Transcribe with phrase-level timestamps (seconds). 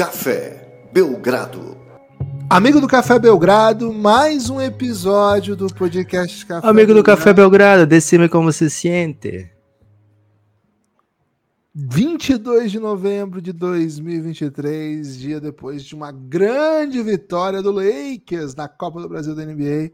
[0.00, 1.76] Café Belgrado.
[2.48, 8.26] Amigo do Café Belgrado, mais um episódio do podcast Café Amigo do Café Belgrado, decime
[8.26, 9.50] como se sente.
[11.74, 19.02] 22 de novembro de 2023, dia depois de uma grande vitória do Lakers na Copa
[19.02, 19.92] do Brasil da NBA.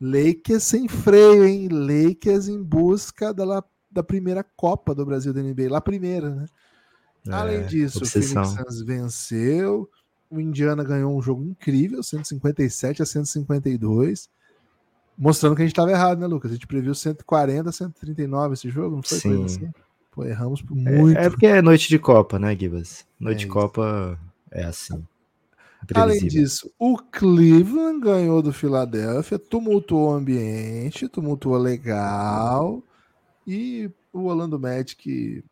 [0.00, 1.68] Lakers sem freio, hein?
[1.70, 6.46] Lakers em busca da, da primeira Copa do Brasil da NBA, lá primeira, né?
[7.28, 8.42] É, Além disso, obsessão.
[8.42, 9.88] o Phoenix Suns venceu,
[10.30, 14.28] o Indiana ganhou um jogo incrível, 157 a 152,
[15.16, 16.50] mostrando que a gente estava errado, né, Lucas?
[16.50, 19.28] A gente previu 140 a 139 esse jogo, não foi Sim.
[19.28, 19.70] coisa assim?
[20.10, 21.16] Pô, erramos por É- muito.
[21.18, 23.06] É, porque é noite de Copa, né, Gibas?
[23.20, 23.52] Noite É de isso.
[23.52, 24.18] Copa
[24.50, 25.02] é assim.
[25.94, 32.82] Além disso, o Cleveland ganhou do Philadelphia, tumultuou o ambiente, tumultuou legal,
[33.46, 35.42] e o Orlando Magic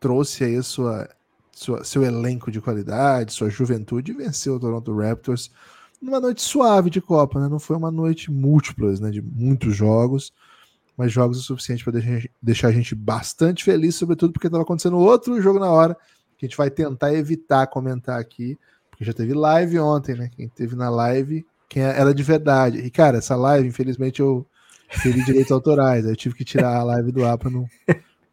[0.00, 1.08] trouxe aí sua,
[1.52, 5.50] sua- seu elenco de qualidade, sua juventude, e venceu o Toronto Raptors
[6.00, 7.48] numa noite suave de Copa, né?
[7.48, 9.10] Não foi uma noite múltiplas, né?
[9.10, 10.32] De muitos jogos,
[10.96, 12.00] mas jogos o suficiente para
[12.42, 15.96] deixar, a gente bastante feliz, sobretudo porque estava acontecendo outro jogo na hora,
[16.38, 18.58] que a gente vai tentar evitar comentar aqui,
[18.90, 20.30] porque já teve live ontem, né?
[20.34, 22.78] Quem teve na live, quem era de verdade.
[22.78, 24.46] E, cara, essa live, infelizmente, eu
[24.88, 26.04] feri direitos autorais.
[26.04, 27.66] Eu tive que tirar a live do ar para não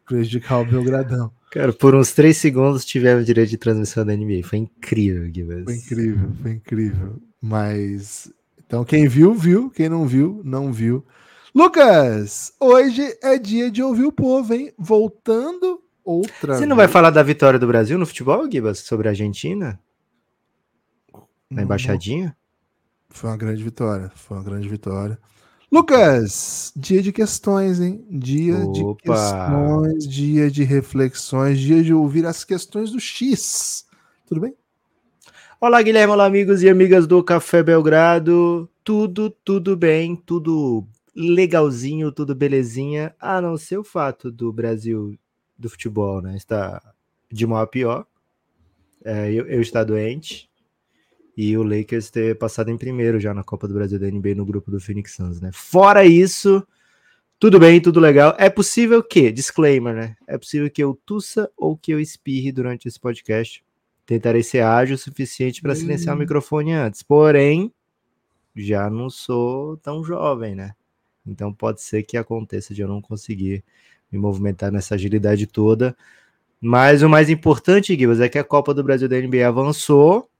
[0.06, 1.30] prejudicar o Belgradão.
[1.54, 4.42] Cara, por uns três segundos tivemos direito de transmissão da NBA.
[4.42, 5.62] Foi incrível, Gibas.
[5.62, 7.22] Foi incrível, foi incrível.
[7.40, 8.28] Mas.
[8.66, 9.70] Então, quem viu, viu.
[9.70, 11.06] Quem não viu, não viu.
[11.54, 14.72] Lucas, hoje é dia de ouvir o povo, hein?
[14.76, 16.92] Voltando outra Você não vai vez.
[16.92, 18.80] falar da vitória do Brasil no futebol, Gibas?
[18.80, 19.78] Sobre a Argentina?
[21.48, 22.36] Na embaixadinha?
[23.10, 24.10] Foi uma grande vitória.
[24.16, 25.16] Foi uma grande vitória.
[25.74, 28.06] Lucas, dia de questões, hein?
[28.08, 29.00] Dia de Opa!
[29.02, 33.84] questões, dia de reflexões, dia de ouvir as questões do X.
[34.24, 34.54] Tudo bem?
[35.60, 38.70] Olá, Guilherme, olá, amigos e amigas do Café Belgrado.
[38.84, 45.18] Tudo, tudo bem, tudo legalzinho, tudo belezinha, a não ser o fato do Brasil
[45.58, 46.36] do futebol, né?
[46.36, 46.80] Está
[47.32, 48.06] de mal a pior.
[49.04, 50.48] É, eu, eu estar doente
[51.36, 54.44] e o Lakers ter passado em primeiro já na Copa do Brasil da NBA no
[54.46, 55.50] grupo do Phoenix Suns, né?
[55.52, 56.66] Fora isso,
[57.38, 58.34] tudo bem, tudo legal.
[58.38, 60.16] É possível que, disclaimer, né?
[60.26, 63.64] É possível que eu tussa ou que eu espirre durante esse podcast.
[64.06, 66.20] Tentarei ser ágil o suficiente para silenciar o Hum.
[66.20, 67.02] microfone antes.
[67.02, 67.72] Porém,
[68.54, 70.72] já não sou tão jovem, né?
[71.26, 73.64] Então pode ser que aconteça de eu não conseguir
[74.12, 75.96] me movimentar nessa agilidade toda.
[76.60, 80.30] Mas o mais importante, Gibas, é que a Copa do Brasil da NBA avançou.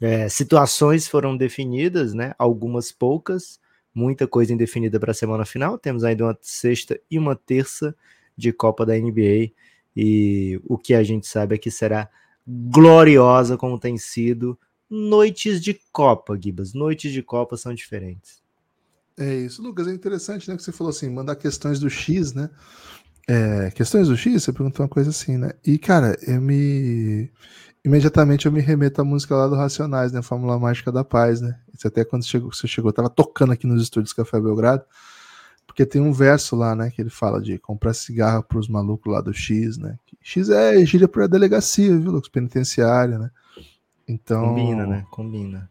[0.00, 2.34] É, situações foram definidas, né?
[2.38, 3.58] Algumas poucas,
[3.94, 5.78] muita coisa indefinida para a semana final.
[5.78, 7.94] Temos ainda uma sexta e uma terça
[8.36, 9.52] de Copa da NBA.
[9.96, 12.08] E o que a gente sabe é que será
[12.46, 14.58] gloriosa como tem sido
[14.88, 16.74] noites de Copa, Gibas.
[16.74, 18.42] Noites de Copa são diferentes.
[19.18, 19.88] É isso, Lucas.
[19.88, 20.56] É interessante, né?
[20.56, 22.50] Que você falou assim, mandar questões do X, né?
[23.26, 25.52] É, questões do X, você perguntou uma coisa assim, né?
[25.64, 27.30] E, cara, eu me.
[27.86, 30.20] Imediatamente eu me remeto à música lá do Racionais, né?
[30.20, 31.56] Fórmula Mágica da Paz, né?
[31.72, 34.82] Isso até quando chegou, você chegou, eu tava tocando aqui nos estúdios Café Belgrado,
[35.64, 36.90] porque tem um verso lá, né?
[36.90, 39.96] Que ele fala de comprar cigarro pros malucos lá do X, né?
[40.20, 42.28] X é gíria pra delegacia, viu, Lucas?
[42.28, 43.30] Penitenciária, né?
[44.08, 44.48] Então.
[44.48, 45.06] Combina, né?
[45.08, 45.70] Combina.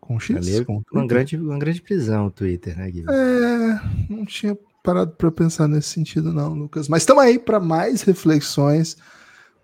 [0.00, 0.34] Com X?
[0.34, 3.14] Ali é Com uma grande, uma grande prisão o Twitter, né, Gibas?
[3.14, 6.88] É, não tinha parado para pensar nesse sentido, não, Lucas.
[6.88, 8.96] Mas estamos aí para mais reflexões.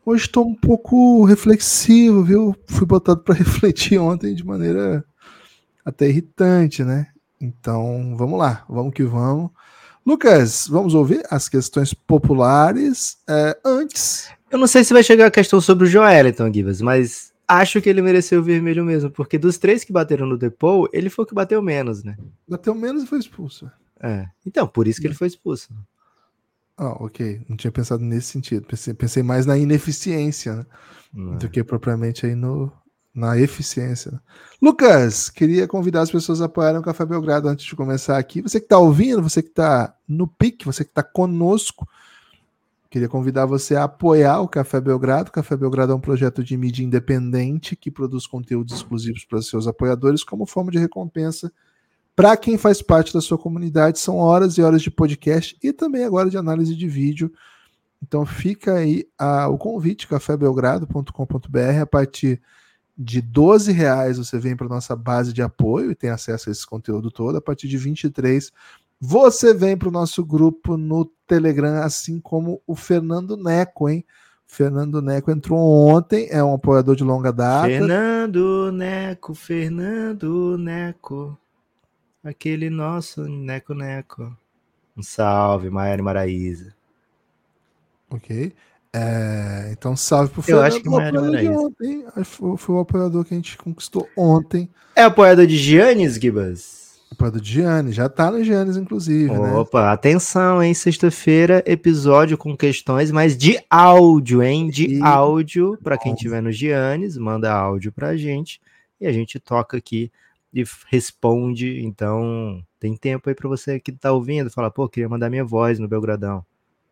[0.05, 2.57] Hoje estou um pouco reflexivo, viu?
[2.67, 5.05] Fui botado para refletir ontem de maneira
[5.85, 7.09] até irritante, né?
[7.41, 9.51] Então, vamos lá, vamos que vamos.
[10.05, 13.19] Lucas, vamos ouvir as questões populares.
[13.29, 17.33] É, antes, Eu não sei se vai chegar a questão sobre o Joeliton, Gibas, mas
[17.47, 21.11] acho que ele mereceu o vermelho mesmo, porque dos três que bateram no Depou, ele
[21.11, 22.17] foi o que bateu menos, né?
[22.49, 23.71] bateu menos e foi expulso.
[24.03, 24.27] É.
[24.47, 25.69] Então, por isso que ele foi expulso.
[26.79, 27.43] Ah, ok.
[27.49, 28.65] Não tinha pensado nesse sentido.
[28.65, 30.67] Pensei, pensei mais na ineficiência, né?
[31.13, 31.37] Não é.
[31.39, 32.73] do que propriamente aí no,
[33.13, 34.13] na eficiência.
[34.13, 34.21] né?
[34.63, 38.41] Lucas, queria convidar as pessoas a apoiarem o Café Belgrado antes de começar aqui.
[38.41, 41.89] Você que está ouvindo, você que está no PIC, você que está conosco,
[42.89, 45.31] queria convidar você a apoiar o Café Belgrado.
[45.31, 49.67] O Café Belgrado é um projeto de mídia independente que produz conteúdos exclusivos para seus
[49.67, 51.53] apoiadores como forma de recompensa
[52.19, 54.01] para quem faz parte da sua comunidade.
[54.01, 57.33] São horas e horas de podcast e também agora de análise de vídeo.
[58.03, 61.81] Então fica aí ah, o convite, cafébelgrado.com.br.
[61.81, 62.43] A partir
[62.97, 66.67] de 12 reais você vem para nossa base de apoio e tem acesso a esse
[66.67, 67.39] conteúdo todo.
[67.39, 68.51] A partir de 23
[69.01, 74.05] você vem para o nosso grupo no Telegram, assim como o Fernando Neco, hein?
[74.45, 77.69] Fernando Neco entrou ontem, é um apoiador de longa data.
[77.69, 81.39] Fernando Neco, Fernando Neco.
[82.29, 84.37] Aquele nosso Neco Neco.
[84.95, 86.75] Um salve, Maiara Maraísa.
[88.11, 88.53] Ok.
[88.93, 92.05] É, então, salve pro Eu acho que apoiador de ontem.
[92.25, 94.69] Foi, foi o apoiador que a gente conquistou ontem.
[94.95, 97.01] É apoiador de Giannis, Gibas?
[97.11, 97.95] Apoiador de Giannis.
[97.95, 99.55] Já tá no Giannis, inclusive, né?
[99.55, 100.75] Opa, atenção, hein?
[100.75, 104.69] Sexta-feira, episódio com questões, mas de áudio, hein?
[104.69, 108.61] De E- áudio, para quem tiver no Giannis, manda áudio pra gente
[109.01, 110.13] e a gente toca aqui
[110.53, 111.81] e responde.
[111.85, 115.79] Então, tem tempo aí pra você que tá ouvindo, falar, pô, queria mandar minha voz
[115.79, 116.45] no Belgradão.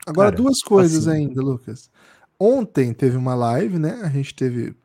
[0.07, 1.29] Agora, Cara, duas coisas assim.
[1.29, 1.91] ainda, Lucas.
[2.39, 4.01] Ontem teve uma live, né?
[4.03, 4.77] A gente teve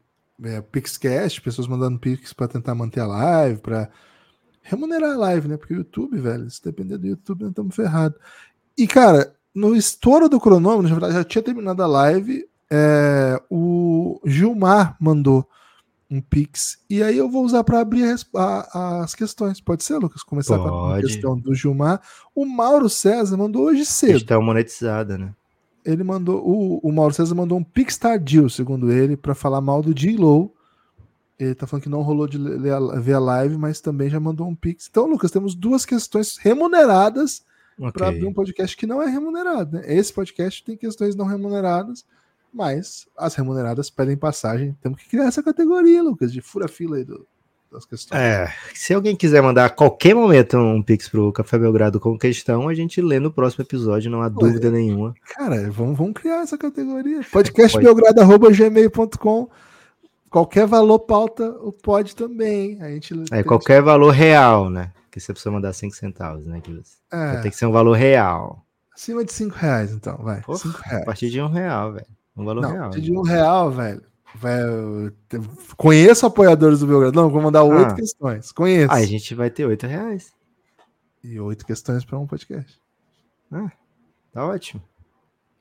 [0.43, 3.89] é, Pixcast, pessoas mandando Pix pra tentar manter a live, pra
[4.61, 5.57] remunerar a live, né?
[5.57, 8.19] Porque o YouTube, velho, se depender do YouTube, nós estamos ferrados.
[8.77, 14.19] E, cara, no estouro do cronômetro, na verdade, já tinha terminado a live, é, o
[14.25, 15.47] Gilmar mandou
[16.11, 16.77] um Pix.
[16.89, 18.03] E aí eu vou usar para abrir
[18.35, 19.61] a as questões.
[19.61, 20.21] Pode ser, Lucas?
[20.23, 21.07] Começar com a Pode.
[21.07, 22.01] questão do Gilmar.
[22.35, 24.17] O Mauro César mandou hoje cedo.
[24.17, 25.33] Está monetizada, né?
[25.85, 26.45] Ele mandou.
[26.45, 30.53] O, o Mauro César mandou um Pix tardio, segundo ele, para falar mal do J-Lo.
[31.39, 34.19] Ele tá falando que não rolou de ler a- ver a live, mas também já
[34.19, 34.87] mandou um Pix.
[34.91, 37.41] Então, Lucas, temos duas questões remuneradas
[37.93, 39.77] para abrir um podcast que não é remunerado.
[39.77, 39.83] Né?
[39.95, 42.05] Esse podcast tem questões não remuneradas,
[42.53, 44.75] mas as remuneradas pedem passagem.
[44.81, 47.25] Temos que criar essa categoria, Lucas, de fura-fila aí do-
[47.71, 48.19] das questões.
[48.21, 52.67] É, se alguém quiser mandar a qualquer momento um pix pro Café Belgrado com questão,
[52.67, 55.13] a gente lê no próximo episódio, não há Pô, dúvida nenhuma.
[55.35, 57.21] Cara, vamos, vamos criar essa categoria.
[57.31, 59.49] Podcastbelgrado.gmail.com
[60.29, 62.81] Qualquer valor pauta o pode também.
[62.81, 64.91] A gente É qualquer valor real, né?
[65.05, 66.61] Porque você precisa mandar 5 centavos, né?
[66.61, 66.81] Que
[67.11, 68.63] É, Tem que ser um valor real.
[68.95, 70.41] acima de 5 reais, então, vai.
[70.41, 72.05] 5 A partir de um real, velho.
[72.35, 72.83] Um valor Não, a real.
[72.85, 74.01] partir de um real, velho.
[75.27, 75.39] te-
[75.75, 77.15] Conheço apoiadores do Belgrado.
[77.15, 77.95] Não, vou mandar oito Ah.
[77.95, 78.51] questões.
[78.51, 78.91] Conheço.
[78.93, 80.31] Aí a gente vai ter 8 reais.
[81.23, 82.79] E oito questões para um podcast.
[84.33, 84.81] Tá ótimo.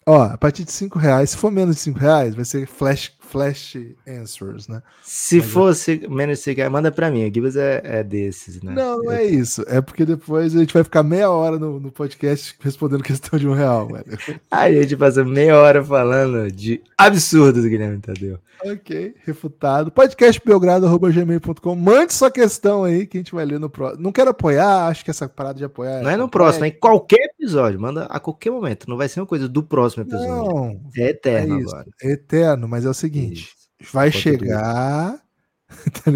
[0.06, 3.12] Ó, a partir de 5 reais, se for menos de 5 reais, vai ser flash,
[3.30, 4.82] flash answers, né?
[5.02, 7.22] Se Mas eu- fosse menos 5 reais, manda pra mim.
[7.24, 8.72] A Gibbs é, é desses, né?
[8.74, 9.64] Não, não Eu- é isso.
[9.68, 13.46] É porque depois a gente vai ficar meia hora no, no podcast respondendo questão de
[13.48, 14.04] um real, velho.
[14.50, 18.38] Aí a gente passa meia hora falando de absurdo do Guilherme Tadeu.
[18.64, 19.90] ok, refutado.
[19.90, 21.74] Podcastbelgrado.gmail.com.
[21.74, 24.02] Mande sua questão aí que a gente vai ler no próximo.
[24.02, 26.02] Não quero apoiar, acho que essa parada de apoiar.
[26.02, 27.80] Não é no próximo, é em qualquer episódio.
[27.80, 28.88] Manda a qualquer momento.
[28.88, 30.28] Não vai ser uma coisa do próximo episódio.
[30.28, 31.70] Não, É eterno é isso.
[31.74, 31.86] agora.
[32.02, 33.55] é eterno, mas é o seguinte: Isso.
[33.93, 35.20] vai chegar.
[35.70, 36.11] Tá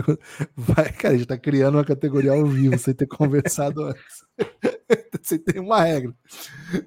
[0.57, 4.25] vai, cara, a gente tá criando uma categoria ao vivo sem ter conversado antes.
[5.23, 6.13] sem ter uma regra.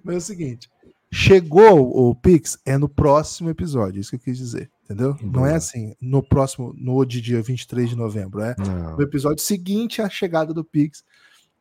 [0.03, 0.69] Mas é o seguinte:
[1.09, 5.15] chegou o Pix, é no próximo episódio, isso que eu quis dizer, entendeu?
[5.21, 5.51] Não Boa.
[5.51, 8.97] é assim, no próximo, no de dia 23 de novembro, é Não.
[8.97, 11.05] no episódio seguinte à chegada do Pix.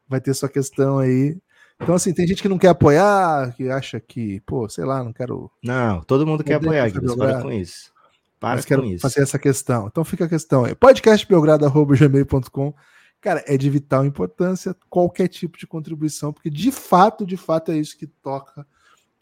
[0.09, 1.37] Vai ter sua questão aí.
[1.81, 5.12] Então, assim, tem gente que não quer apoiar, que acha que, pô, sei lá, não
[5.12, 6.91] quero Não, todo mundo quer apoiar.
[6.91, 7.43] Para Belgrado.
[7.43, 7.93] com isso.
[8.38, 9.03] Para mas quero isso.
[9.03, 9.87] fazer essa questão.
[9.87, 10.75] Então fica a questão aí.
[10.75, 12.75] podcastbelgrado.gmail.com
[13.21, 17.76] Cara, é de vital importância qualquer tipo de contribuição, porque de fato, de fato é
[17.76, 18.66] isso que toca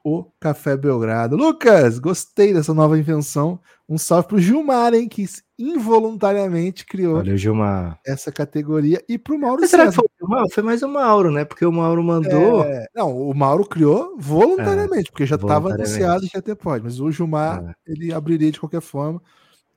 [0.04, 1.37] o Café Belgrado.
[1.37, 3.59] Lucas, gostei dessa nova invenção.
[3.88, 5.26] Um salve pro Gilmar, hein, que
[5.58, 7.98] involuntariamente criou Valeu, Gilmar.
[8.06, 9.02] essa categoria.
[9.08, 10.02] E pro Mauro Mas será que César.
[10.18, 10.50] foi o Mauro?
[10.50, 11.44] Foi mais o Mauro, né?
[11.44, 12.62] Porque o Mauro mandou.
[12.64, 17.10] É, não, o Mauro criou voluntariamente, porque já estava anunciado que até pode, mas o
[17.10, 17.92] Gilmar É.
[17.92, 19.20] ele abriria de qualquer forma,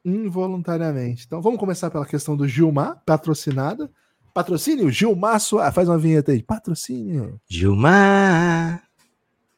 [0.05, 1.25] involuntariamente.
[1.25, 3.89] Então vamos começar pela questão do Gilmar, patrocinada.
[4.33, 5.73] Patrocínio, Gilmar Soares.
[5.75, 6.43] Faz uma vinheta aí.
[6.43, 7.41] Patrocínio.
[7.49, 8.83] Gilmar.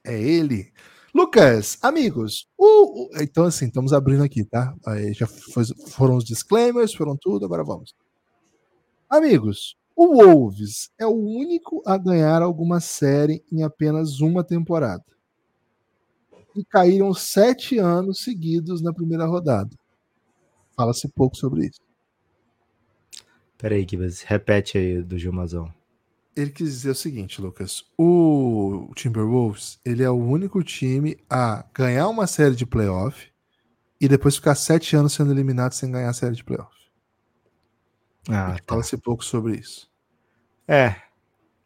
[0.03, 0.71] É ele.
[1.13, 4.73] Lucas, amigos, o- o- então assim, estamos abrindo aqui, tá?
[4.85, 7.93] Aí já foi- foram os disclaimers, foram tudo, agora vamos.
[9.09, 15.03] Amigos, o Wolves é o único a ganhar alguma série em apenas uma temporada.
[16.55, 19.69] E caíram sete anos seguidos na primeira rodada.
[20.75, 21.79] Fala-se pouco sobre isso.
[23.57, 24.21] Peraí, Gibbs.
[24.21, 25.73] Repete aí do Gilmazão.
[26.35, 27.83] Ele quis dizer o seguinte, Lucas.
[27.97, 33.27] O Timberwolves, ele é o único time a ganhar uma série de playoff
[33.99, 36.75] e depois ficar sete anos sendo eliminado sem ganhar a série de playoff.
[38.29, 38.63] Ah, tá.
[38.67, 39.89] Fala-se pouco sobre isso.
[40.67, 40.95] É.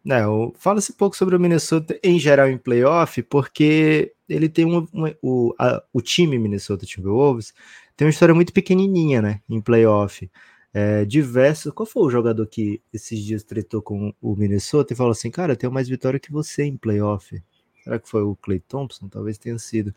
[0.05, 4.87] Né, o- Fala-se pouco sobre o Minnesota em geral em playoff, porque ele tem um,
[4.93, 7.53] um- o, a- o time Minnesota Timberwolves
[7.97, 10.29] tem uma história muito pequenininha, né, em playoff.
[10.73, 11.71] É, diversos.
[11.71, 15.53] Qual foi o jogador que esses dias tretou com o Minnesota e falou assim, cara,
[15.53, 17.41] eu tenho mais vitória que você em playoff?
[17.83, 19.07] Será que foi o Clay Thompson?
[19.07, 19.93] Talvez tenha sido.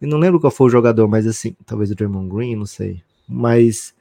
[0.00, 3.02] Eu não lembro qual foi o jogador, mas assim, talvez o Draymond Green, não sei.
[3.28, 3.94] Mas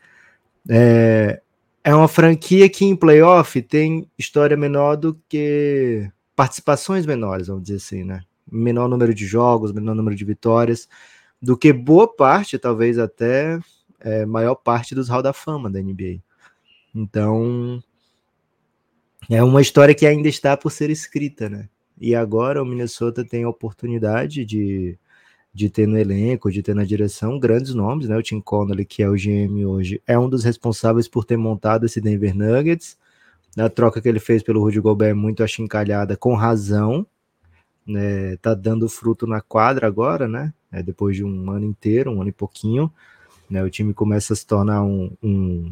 [0.69, 1.41] é,
[1.83, 7.77] é uma franquia que em playoff tem história menor do que participações menores, vamos dizer
[7.77, 8.21] assim, né?
[8.49, 10.87] Menor número de jogos, menor número de vitórias,
[11.41, 13.59] do que boa parte, talvez até
[13.99, 16.19] é, maior parte dos Hall da Fama da NBA.
[16.93, 17.81] Então,
[19.29, 21.69] é uma história que ainda está por ser escrita, né?
[21.99, 24.97] E agora o Minnesota tem a oportunidade de,
[25.53, 28.17] de ter no elenco, de ter na direção grandes nomes, né?
[28.17, 31.85] O Tim Connolly, que é o GM hoje, é um dos responsáveis por ter montado
[31.85, 32.97] esse Denver Nuggets.
[33.57, 37.05] A troca que ele fez pelo Rudy Gobert muito achincalhada, com razão,
[37.85, 38.37] né?
[38.37, 40.53] Tá dando fruto na quadra agora, né?
[40.71, 42.91] É, depois de um ano inteiro, um ano e pouquinho,
[43.49, 43.63] né?
[43.63, 45.71] O time começa a se tornar um, um,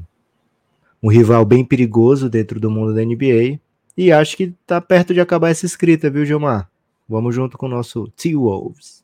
[1.01, 3.59] um rival bem perigoso dentro do mundo da NBA.
[3.95, 6.69] E acho que tá perto de acabar essa escrita, viu, Gilmar?
[7.07, 9.03] Vamos junto com o nosso T-Wolves.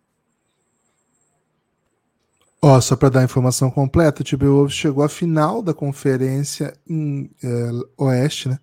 [2.62, 7.30] Ó, só para dar a informação completa, o T-Wolves chegou à final da conferência em
[7.44, 8.60] é, Oeste, né?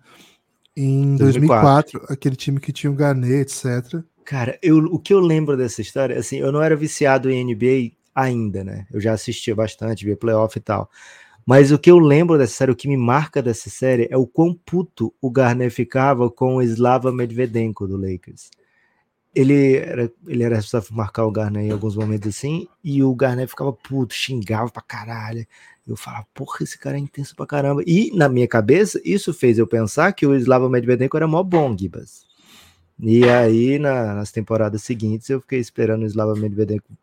[0.75, 1.99] Em 2004.
[1.99, 4.01] 2004, aquele time que tinha o Garnett, etc.
[4.23, 7.91] Cara, eu, o que eu lembro dessa história, assim, eu não era viciado em NBA
[8.13, 8.85] ainda, né?
[8.91, 10.89] Eu já assistia bastante, via playoff e tal.
[11.45, 14.27] Mas o que eu lembro dessa série, o que me marca dessa série é o
[14.27, 18.49] quão puto o Garnett ficava com o Slava Medvedenko do Lakers.
[19.33, 23.15] Ele era, ele era responsável por marcar o Garnett em alguns momentos assim, e o
[23.15, 25.45] Garnett ficava puto, xingava pra caralho.
[25.87, 27.81] Eu falava, porra, esse cara é intenso pra caramba.
[27.87, 31.75] E na minha cabeça, isso fez eu pensar que o Slava Medvedenko era mó bom,
[31.77, 32.25] Gibas.
[32.99, 36.93] E aí, na, nas temporadas seguintes, eu fiquei esperando o Slava Medvedenko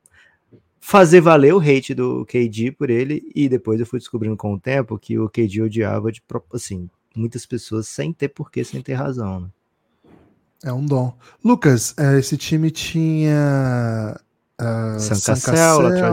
[0.80, 4.60] fazer valer o hate do KD por ele, e depois eu fui descobrindo com o
[4.60, 9.40] tempo que o KD odiava de assim, muitas pessoas sem ter porquê, sem ter razão.
[9.40, 9.48] Né?
[10.64, 11.16] É um dom.
[11.44, 14.18] Lucas, é, esse time tinha
[14.60, 15.00] uh,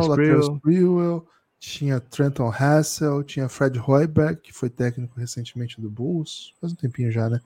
[0.07, 1.27] Latrell Sprewell,
[1.59, 7.11] tinha Trenton Hassel, tinha Fred Hoiberg, que foi técnico recentemente do Bulls, faz um tempinho
[7.11, 7.39] já, né?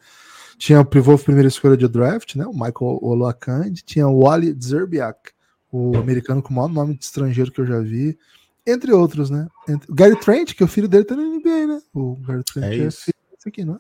[0.58, 2.46] Tinha o pivô primeira escolha de draft, né?
[2.46, 5.32] O Michael Olakand, tinha o Wally Zerbiak,
[5.72, 8.18] o americano com o maior nome de estrangeiro que eu já vi,
[8.66, 9.48] entre outros, né?
[9.68, 9.92] Entre...
[9.94, 11.82] Gary Trent, que é o filho dele tá na NBA, né?
[11.94, 13.80] O Gary Trent é, é filho desse aqui, não é?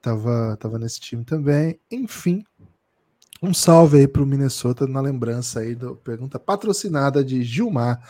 [0.00, 1.80] Tava, tava nesse time também.
[1.90, 2.44] Enfim,
[3.42, 8.00] um salve aí pro Minnesota na lembrança aí da pergunta patrocinada de Gilmar.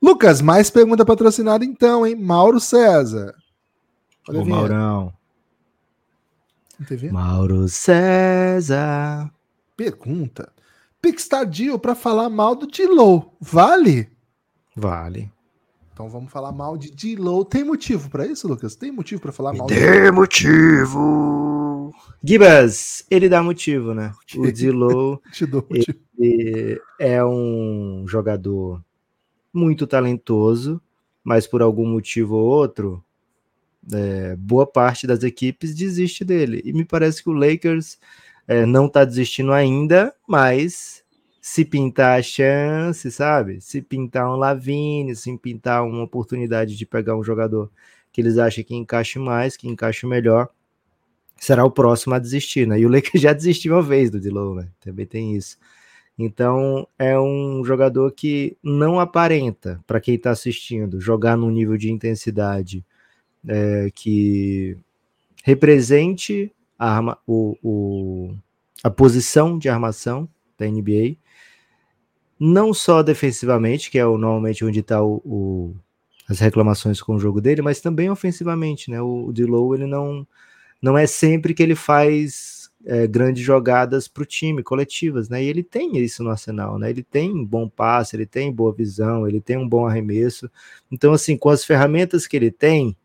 [0.00, 2.14] Lucas, mais pergunta patrocinada então, hein?
[2.14, 3.34] Mauro César.
[4.28, 5.12] Olha o Maurão.
[7.10, 9.32] Mauro César.
[9.76, 10.52] Pergunta.
[11.00, 13.36] Pix tardio para falar mal do D-Low.
[13.40, 14.10] Vale?
[14.74, 15.30] Vale.
[15.92, 17.44] Então vamos falar mal de D-Low.
[17.44, 18.76] Tem motivo para isso, Lucas?
[18.76, 19.66] Tem motivo para falar Me mal?
[19.66, 21.92] Tem motivo.
[22.22, 24.12] Gibas, ele dá motivo, né?
[24.36, 25.22] O D-Low
[26.98, 28.82] é um jogador
[29.52, 30.80] muito talentoso,
[31.22, 33.04] mas por algum motivo ou outro,
[33.92, 36.60] é, boa parte das equipes desiste dele.
[36.64, 37.98] E me parece que o Lakers
[38.48, 41.04] é, não está desistindo ainda, mas
[41.40, 43.60] se pintar a chance, sabe?
[43.60, 47.70] Se pintar um Lavine, se pintar uma oportunidade de pegar um jogador
[48.10, 50.48] que eles acham que encaixe mais, que encaixe melhor,
[51.36, 52.80] será o próximo a desistir, né?
[52.80, 54.68] E o Lakers já desistiu uma vez do Dilow, né?
[54.80, 55.58] Também tem isso.
[56.18, 61.92] Então é um jogador que não aparenta, para quem está assistindo, jogar num nível de
[61.92, 62.84] intensidade
[63.46, 64.76] é, que
[65.44, 68.34] represente a, arma, o, o,
[68.82, 71.16] a posição de armação da NBA,
[72.38, 75.76] não só defensivamente, que é normalmente onde está o, o,
[76.28, 79.00] as reclamações com o jogo dele, mas também ofensivamente, né?
[79.00, 80.26] O, o ele não,
[80.80, 85.42] não é sempre que ele faz é, grandes jogadas para o time, coletivas, né?
[85.42, 86.90] E ele tem isso no arsenal, né?
[86.90, 90.50] Ele tem bom passe, ele tem boa visão, ele tem um bom arremesso.
[90.90, 92.96] Então, assim, com as ferramentas que ele tem,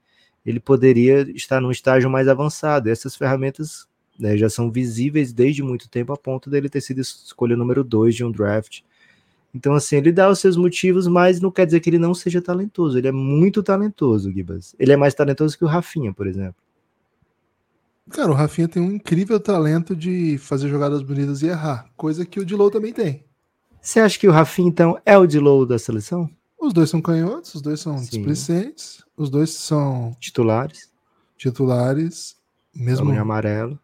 [0.46, 2.90] ele poderia estar num estágio mais avançado.
[2.90, 3.88] Essas ferramentas
[4.20, 8.16] né, já são visíveis desde muito tempo, a ponto dele ter sido escolha número 2
[8.16, 8.82] de um draft.
[9.56, 12.42] Então, assim, ele dá os seus motivos, mas não quer dizer que ele não seja
[12.42, 12.98] talentoso.
[12.98, 14.76] Ele é muito talentoso, Gibas.
[14.80, 16.56] Ele é mais talentoso que o Rafinha, por exemplo.
[18.10, 22.40] Cara, o Rafinha tem um incrível talento de fazer jogadas bonitas e errar, coisa que
[22.40, 23.24] o Dilow também tem.
[23.82, 26.30] Você acha que o Rafinha, então, é o Dilow da seleção?
[26.64, 30.90] Os dois são canhotos, os dois são displicentes, os dois são titulares.
[31.38, 32.38] Titulares,
[32.74, 33.78] mesmo em amarelo.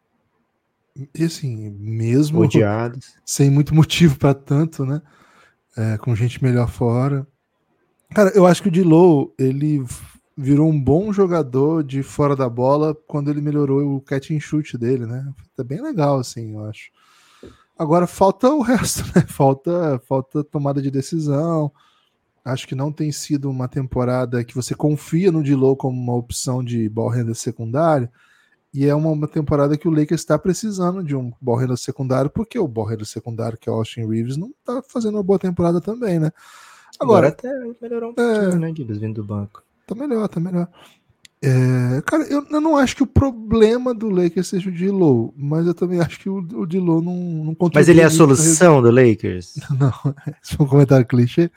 [1.14, 5.02] E assim, mesmo odiados, sem muito motivo para tanto, né?
[5.76, 7.28] É, com gente melhor fora.
[8.16, 9.84] Cara, eu acho que o Dilow, ele
[10.38, 14.78] virou um bom jogador de fora da bola quando ele melhorou o catch and shoot
[14.78, 15.30] dele, né?
[15.54, 16.92] Tá bem legal, assim, eu acho.
[17.78, 19.26] Agora falta o resto, né?
[19.28, 21.70] Falta, falta tomada de decisão,
[22.44, 26.64] Acho que não tem sido uma temporada que você confia no Dilow como uma opção
[26.64, 28.10] de ball handler secundário.
[28.74, 32.30] E é uma, uma temporada que o Lakers está precisando de um ball handler secundário,
[32.30, 35.40] porque o ball handler secundário, que é o Austin Reeves, não está fazendo uma boa
[35.40, 36.32] temporada também, né?
[37.00, 37.50] Agora, Agora até
[37.82, 39.64] melhorou um pouquinho, é, né, Gibbs, vindo do banco.
[39.88, 40.68] Tá melhor, tá melhor.
[41.42, 45.66] É, cara, eu, eu, não acho que o problema do Lakers seja o Dilow, mas
[45.66, 48.92] eu também acho que o, o Dilow não, não Mas ele é a solução do
[48.92, 49.56] Lakers?
[49.80, 49.94] Não,
[50.44, 51.50] esse foi um comentário clichê.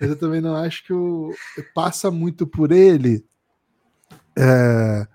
[0.00, 1.34] Mas eu também não acho que o,
[1.74, 3.24] passa muito por ele.
[4.36, 5.06] É,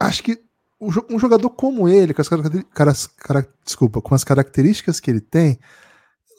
[0.00, 0.40] acho que
[0.80, 3.10] um jogador como ele, com as,
[3.64, 5.58] desculpa, com as características que ele tem,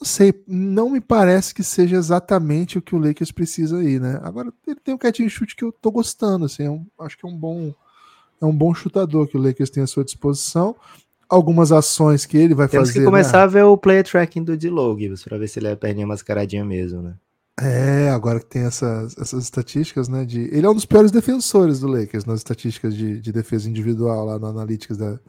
[0.01, 4.19] não sei, não me parece que seja exatamente o que o Lakers precisa aí, né?
[4.23, 7.25] Agora ele tem um catch shoot que eu tô gostando, assim, é um, acho que
[7.25, 7.73] é um bom
[8.41, 10.73] é um bom chutador que o Lakers tem à sua disposição.
[11.27, 12.99] Algumas ações que ele vai Temos fazer.
[12.99, 13.43] Temos que começar né?
[13.43, 16.63] a ver o player tracking do D-Low, Gibbs, para ver se ele é perninha mascaradinha
[16.63, 17.15] mesmo, né?
[17.61, 20.23] É, agora que tem essas, essas estatísticas, né?
[20.23, 24.25] De, ele é um dos piores defensores do Lakers nas estatísticas de, de defesa individual
[24.25, 25.19] lá na Analytics da,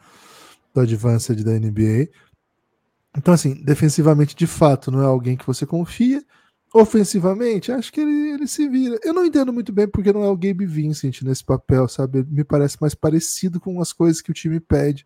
[0.73, 2.09] do Advanced da NBA.
[3.17, 6.25] Então, assim, defensivamente, de fato, não é alguém que você confia.
[6.73, 8.99] Ofensivamente, acho que ele, ele se vira.
[9.02, 12.25] Eu não entendo muito bem porque não é o Gabe Vincent nesse papel, sabe?
[12.29, 15.05] Me parece mais parecido com as coisas que o time pede.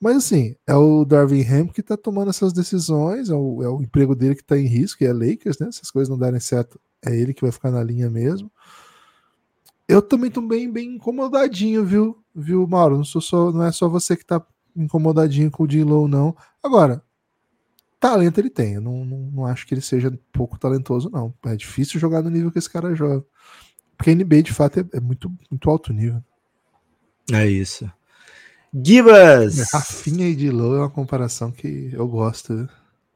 [0.00, 3.82] Mas assim, é o Darvin Ham que tá tomando essas decisões, é o, é o
[3.82, 5.70] emprego dele que tá em risco, e é Lakers, né?
[5.72, 8.50] Se as coisas não darem certo, é ele que vai ficar na linha mesmo.
[9.88, 12.18] Eu também tô bem, bem incomodadinho, viu?
[12.34, 12.96] Viu, Mauro?
[12.96, 16.36] Não, sou só, não é só você que tá incomodadinho com o D-Low, não.
[16.62, 17.02] Agora,
[18.00, 18.74] talento ele tem.
[18.74, 21.34] Eu não, não, não, acho que ele seja pouco talentoso, não.
[21.44, 23.24] É difícil jogar no nível que esse cara joga.
[23.96, 26.22] Porque a NBA, de fato, é, é muito, muito alto nível.
[27.32, 27.90] É isso.
[28.84, 29.70] Gibas!
[29.72, 32.68] Rafinha e Low é uma comparação que eu gosto.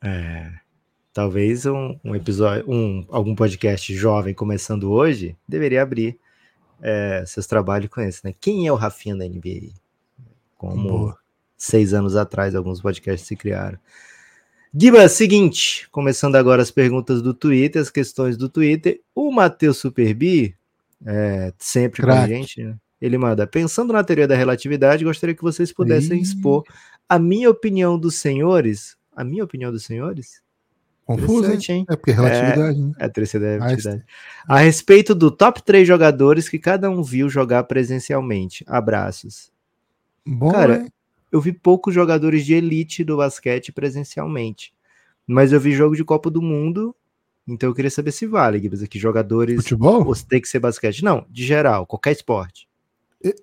[0.03, 0.51] É.
[1.13, 6.19] Talvez um, um, episódio, um, algum podcast jovem começando hoje deveria abrir
[6.81, 8.35] é, seus trabalhos com esse, né?
[8.41, 9.73] Quem é o Rafinha da NBA?
[10.57, 11.19] Como Boa.
[11.57, 13.79] seis anos atrás alguns podcasts se criaram.
[14.73, 19.01] Giba, seguinte, começando agora as perguntas do Twitter, as questões do Twitter.
[19.15, 20.55] O Matheus Superbi,
[21.05, 22.19] é, sempre Crack.
[22.19, 22.77] com a gente, né?
[23.01, 26.23] ele manda: Pensando na teoria da relatividade, gostaria que vocês pudessem Ih.
[26.23, 26.65] expor
[27.09, 28.97] a minha opinião dos senhores.
[29.17, 30.41] A minha opinião dos senhores?
[31.05, 31.85] Confuso, hein?
[31.91, 32.79] É porque é relatividade.
[32.79, 32.93] É, né?
[33.01, 34.05] é terceira é relatividade.
[34.47, 38.65] A respeito do top 3 jogadores que cada um viu jogar presencialmente.
[38.69, 39.51] Abraços.
[40.25, 40.93] Bom, Cara, hein?
[41.31, 44.73] Eu vi poucos jogadores de elite do basquete presencialmente.
[45.27, 46.95] Mas eu vi jogo de Copa do Mundo,
[47.47, 49.57] então eu queria saber se vale, Gibbs, aqui jogadores.
[49.57, 50.07] Futebol?
[50.07, 51.05] Ou tem que ser basquete?
[51.05, 52.69] Não, de geral, qualquer esporte.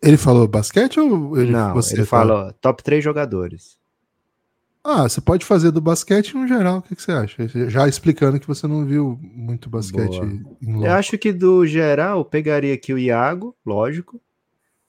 [0.01, 3.77] Ele falou basquete ou ele, Não, ele falou top 3 jogadores.
[4.83, 7.47] Ah, você pode fazer do basquete no geral, o que, que, você acha?
[7.69, 10.21] Já explicando que você não viu muito basquete
[10.61, 14.21] Eu acho que do geral, pegaria aqui o Iago, lógico,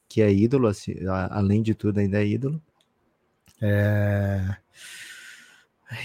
[0.08, 0.94] que é ídolo, assim,
[1.30, 2.62] além de tudo ainda é ídolo.
[3.60, 4.56] É...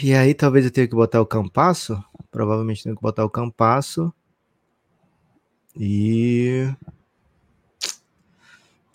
[0.01, 2.03] E aí talvez eu tenha que botar o Campasso.
[2.31, 4.13] Provavelmente tenho que botar o Campasso.
[5.75, 6.67] E.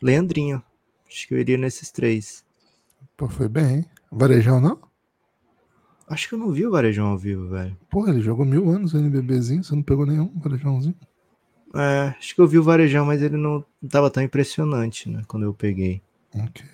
[0.01, 0.63] Leandrinho.
[1.07, 2.45] Acho que eu iria nesses três.
[3.17, 3.85] Pô, foi bem, hein?
[4.11, 4.79] Varejão não?
[6.09, 7.77] Acho que eu não vi o Varejão ao vivo, velho.
[7.91, 10.95] Pô, ele jogou mil anos no NBBzinho, você não pegou nenhum Varejãozinho?
[11.75, 15.23] É, acho que eu vi o Varejão, mas ele não tava tão impressionante, né?
[15.27, 16.01] Quando eu peguei.
[16.35, 16.65] Ok.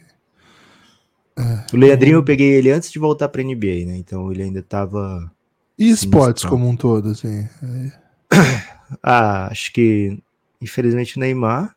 [1.36, 3.96] É, o Leandrinho eu peguei ele antes de voltar pra NBA, né?
[3.96, 5.30] Então ele ainda tava.
[5.76, 7.48] E esportes como um todo, assim?
[7.62, 7.92] É.
[9.02, 10.18] ah, acho que
[10.60, 11.74] infelizmente o Neymar.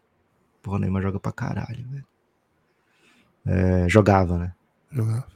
[0.61, 2.05] Pô, o Neymar joga pra caralho, velho.
[3.45, 4.53] É, jogava, né?
[4.91, 5.27] Jogava.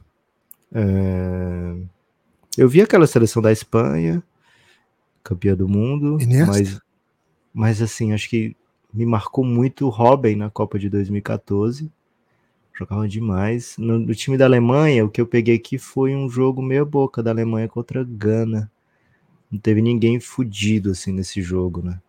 [0.74, 1.76] É,
[2.58, 4.22] eu vi aquela seleção da Espanha,
[5.24, 6.80] campeã do mundo, mas,
[7.54, 8.56] mas assim, acho que
[8.94, 11.92] me marcou muito o Robin na Copa de 2014
[12.74, 13.76] Jogava demais.
[13.78, 17.22] No, no, time da Alemanha, o que eu peguei aqui foi um jogo meia boca
[17.22, 18.72] da Alemanha contra Gana.
[19.52, 22.00] Não teve ninguém fudido assim nesse jogo, né?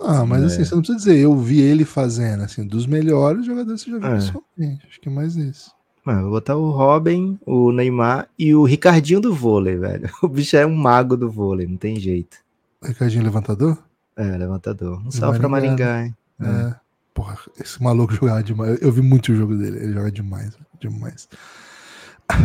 [0.00, 0.62] Ah, mas assim, é.
[0.62, 3.98] assim, você não precisa dizer, eu vi ele fazendo, assim, dos melhores jogadores que você
[3.98, 4.20] já viu é.
[4.20, 4.86] pessoalmente.
[4.86, 5.72] Acho que é mais isso.
[6.04, 10.08] Mano, vou botar o Robin, o Neymar e o Ricardinho do vôlei, velho.
[10.22, 12.38] O bicho é um mago do vôlei, não tem jeito.
[12.82, 13.76] Ricardinho levantador?
[14.16, 15.02] É, levantador.
[15.04, 16.16] Um salve pra Maringá, hein?
[16.40, 16.46] É.
[16.46, 16.74] é.
[17.18, 18.80] Porra, esse maluco jogava demais.
[18.80, 19.76] Eu vi muito o jogo dele.
[19.78, 21.28] Ele joga demais, demais.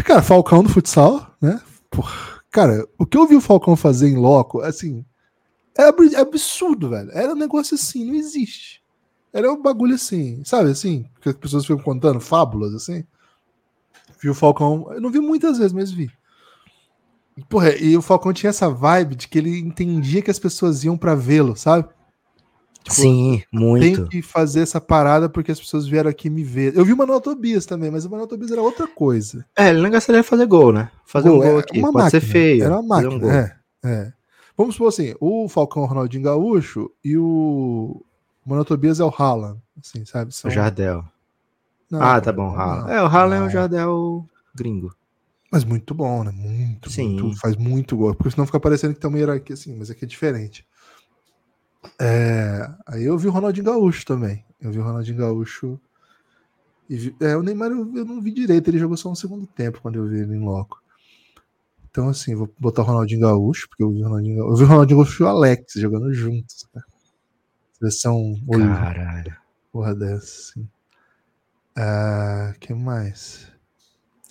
[0.03, 1.61] Cara, Falcão no futsal, né?
[1.91, 5.05] Porra, cara, o que eu vi o Falcão fazer em loco, assim,
[5.77, 5.83] é,
[6.15, 7.11] é absurdo, velho.
[7.11, 8.81] Era um negócio assim, não existe.
[9.31, 11.05] Era um bagulho assim, sabe assim?
[11.21, 13.05] Que as pessoas ficam contando fábulas assim.
[14.19, 16.09] Vi o Falcão, eu não vi muitas vezes, mas vi.
[17.47, 20.97] Porra, e o Falcão tinha essa vibe de que ele entendia que as pessoas iam
[20.97, 21.87] pra vê-lo, sabe?
[22.83, 23.95] Tipo, Sim, muito.
[23.95, 26.75] Tenho que fazer essa parada porque as pessoas vieram aqui me ver.
[26.75, 29.45] Eu vi o Manuel Tobias também, mas o Manuel Tobias era outra coisa.
[29.57, 30.91] É, ele não gostaria de fazer gol, né?
[31.05, 31.79] Fazer Gol, um gol é aqui.
[31.79, 32.63] uma Pode ser máquina, feio.
[32.65, 33.19] Era uma um máquina.
[33.19, 33.31] gol.
[33.31, 34.13] é, é.
[34.57, 38.03] Vamos supor assim: o Falcão é Ronaldinho Gaúcho e o
[38.45, 39.59] Manuel Tobias é o Haaland.
[39.79, 40.35] Assim, sabe?
[40.35, 40.51] São...
[40.51, 41.05] O Jardel.
[41.89, 42.91] Não, ah, tá bom, Haaland.
[42.91, 44.93] É, o Haaland é o Jardel gringo.
[45.49, 46.31] Mas muito bom, né?
[46.31, 47.19] Muito, Sim.
[47.21, 47.39] muito.
[47.39, 48.13] Faz muito gol.
[48.15, 50.65] Porque senão fica parecendo que tem uma hierarquia assim, mas aqui é diferente.
[51.99, 54.43] É, aí eu vi o Ronaldinho Gaúcho também.
[54.59, 55.79] Eu vi o Ronaldinho Gaúcho.
[56.89, 59.45] E vi- é, o Neymar eu, eu não vi direito, ele jogou só um segundo
[59.47, 60.81] tempo quando eu vi ele em loco.
[61.89, 64.51] Então, assim, vou botar o Ronaldinho Gaúcho, porque eu vi o Ronaldinho Gaúcho.
[64.53, 66.85] Eu vi o Ronaldinho Gaúcho e o Alex jogando juntos, cara.
[67.77, 69.37] Seleção olímpica, Caralho.
[69.71, 70.67] porra dessa, assim.
[71.75, 73.51] Ah, que mais?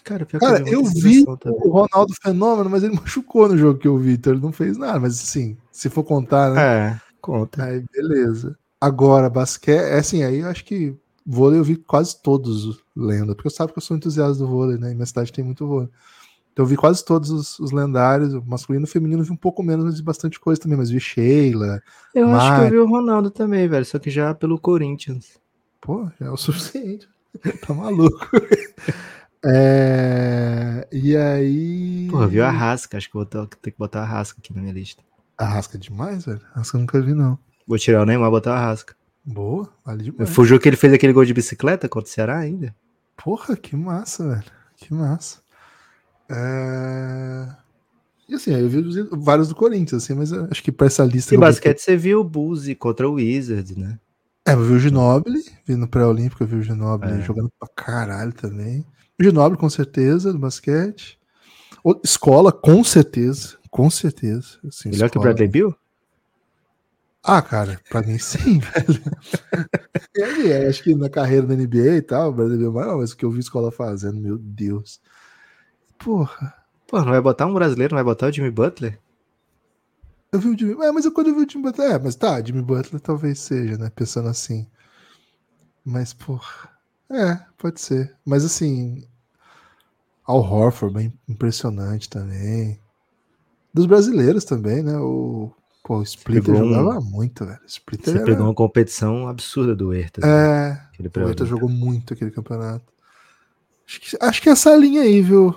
[0.04, 1.60] Cara, Cara, eu vi também.
[1.64, 4.76] o Ronaldo Fenômeno, mas ele machucou no jogo que eu vi, então ele não fez
[4.76, 4.98] nada.
[4.98, 6.60] Mas assim, se for contar, né?
[6.62, 7.64] É, conta.
[7.64, 8.58] Aí beleza.
[8.80, 13.34] Agora, basquete, é assim, aí eu acho que vôlei eu vi quase todos os lenda,
[13.34, 14.90] porque eu sabe que eu sou entusiasta do vôlei, né?
[14.90, 15.88] E minha cidade tem muito vôlei.
[16.52, 19.62] Então eu vi quase todos os, os lendários, masculino e feminino eu vi um pouco
[19.62, 21.80] menos, mas vi bastante coisa também, mas vi Sheila,
[22.14, 23.86] Eu acho que eu vi o Ronaldo também, velho.
[23.86, 25.40] Só que já pelo Corinthians.
[25.80, 27.08] Pô, já é o suficiente.
[27.66, 28.28] tá maluco.
[29.44, 32.06] É, E aí.
[32.08, 32.96] Porra, viu a Rasca.
[32.96, 35.02] Acho que vou ter que botar a Rasca aqui na minha lista.
[35.42, 36.40] Arrasca demais, velho.
[36.54, 37.38] Arrasca eu nunca vi, não.
[37.66, 38.94] Vou tirar o Neymar e botar a Rasca.
[39.24, 40.30] Boa, vale demais.
[40.30, 42.74] Fugiu que ele fez aquele gol de bicicleta contra o Ceará ainda.
[43.16, 44.44] Porra, que massa, velho.
[44.76, 45.38] Que massa.
[46.30, 47.48] É...
[48.28, 51.04] E assim, aí eu vi os- vários do Corinthians, assim, mas acho que pra essa
[51.04, 51.34] lista.
[51.34, 53.98] E basquete você viu o Buzi contra o Wizards, né?
[54.46, 57.20] É, eu vi o Ginobili, vi no pré-olímpico, eu vi o Ginobili É.
[57.20, 58.84] jogando pra caralho também.
[59.20, 61.18] O Ginobili, com certeza, do basquete.
[61.84, 63.56] O- Escola, com certeza.
[63.72, 64.58] Com certeza.
[64.68, 65.24] Assim, Melhor que o escola.
[65.24, 65.74] Bradley Bill?
[67.24, 69.02] Ah, cara, pra mim sim, velho.
[70.14, 72.98] E aí, eu acho que na carreira da NBA e tal, o Bradley mas, não,
[72.98, 75.00] mas o que eu vi escola fazendo, meu Deus.
[75.98, 76.54] Porra.
[76.86, 79.00] Pô, não vai botar um brasileiro, não vai botar o Jimmy Butler?
[80.30, 80.84] Eu vi o Jimmy.
[80.84, 81.92] É, mas eu, quando eu vi o Jimmy Butler.
[81.92, 83.90] É, mas tá, Jimmy Butler talvez seja, né?
[83.96, 84.66] Pensando assim.
[85.84, 86.70] Mas, porra.
[87.10, 88.14] É, pode ser.
[88.24, 89.06] Mas assim.
[90.26, 92.81] Al Horford, bem impressionante também.
[93.72, 94.96] Dos brasileiros também, né?
[94.98, 95.50] O,
[95.82, 97.58] pô, o Splitter pegou um- jogava muito, velho.
[97.62, 98.26] O Splitter Você era...
[98.26, 100.22] pegou uma competição absurda do Hertas.
[100.24, 100.68] né?
[100.70, 101.28] É, Aquele o.
[101.28, 102.84] Hertha jogou muito aquele campeonato.
[103.86, 105.54] Acho que, acho que essa linha aí, viu?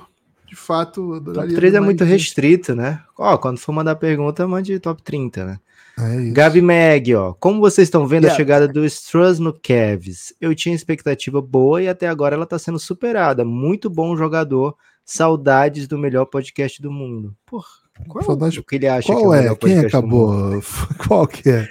[0.47, 3.01] De fato, Top adoraria 3 ver é muito restrito, né?
[3.17, 5.60] Ó, quando for mandar pergunta, mande top 30, né?
[5.97, 6.30] É.
[6.32, 7.34] Gabi Mag, ó.
[7.34, 8.38] Como vocês estão vendo a Yeah.
[8.38, 10.34] chegada do Struz no Cavs?
[10.41, 13.45] Eu tinha expectativa boa e até agora ela tá sendo superada.
[13.45, 14.75] Muito bom jogador.
[15.06, 17.34] Saudades do melhor podcast do mundo.
[17.45, 17.67] Porra,
[18.08, 19.41] qual Saudade- o que ele acha que é Qual o é?
[19.41, 20.62] melhor Quem acabou?
[21.08, 21.69] Qual que é?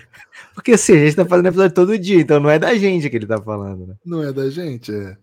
[0.55, 3.17] Porque assim, a gente tá fazendo episódio todo dia, então não é da gente que
[3.17, 3.95] ele tá falando, né?
[4.05, 4.93] Não é da gente?
[4.95, 5.17] É.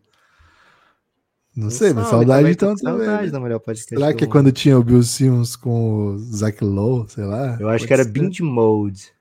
[1.56, 3.06] Não Um sei, mas saudade também então também.
[3.06, 3.32] Saudade né?
[3.32, 7.06] do melhor podcast Será que é quando tinha o Bill Simmons com o Zach Lowe,
[7.10, 7.58] sei lá?
[7.60, 8.10] Eu acho Pode que era ser.
[8.12, 9.12] Binge Mode.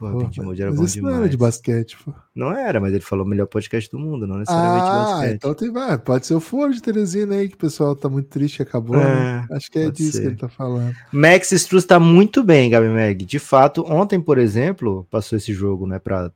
[0.00, 1.14] Mode era mas bom isso demais.
[1.14, 2.12] não era de basquete, pô.
[2.34, 5.34] Não era, mas ele falou melhor podcast do mundo, não necessariamente Ah, basquete.
[5.36, 5.72] então tem.
[6.04, 9.04] Pode ser o Foro de Teresina aí, que o pessoal tá muito triste acabou, É,
[9.42, 9.46] né?
[9.50, 10.20] Acho que é disso ser.
[10.22, 10.94] que ele tá falando.
[11.12, 13.24] Max Struz tá muito bem, Gabi Mag.
[13.24, 16.32] De fato, ontem, por exemplo, passou esse jogo, né, para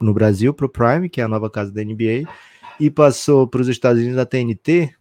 [0.00, 2.24] no Brasil pro Prime, que é a nova casa da NBA,
[2.80, 4.94] e passou para os Estados Unidos da TNT.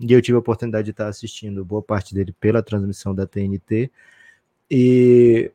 [0.00, 3.90] E eu tive a oportunidade de estar assistindo boa parte dele pela transmissão da TNT.
[4.70, 5.50] E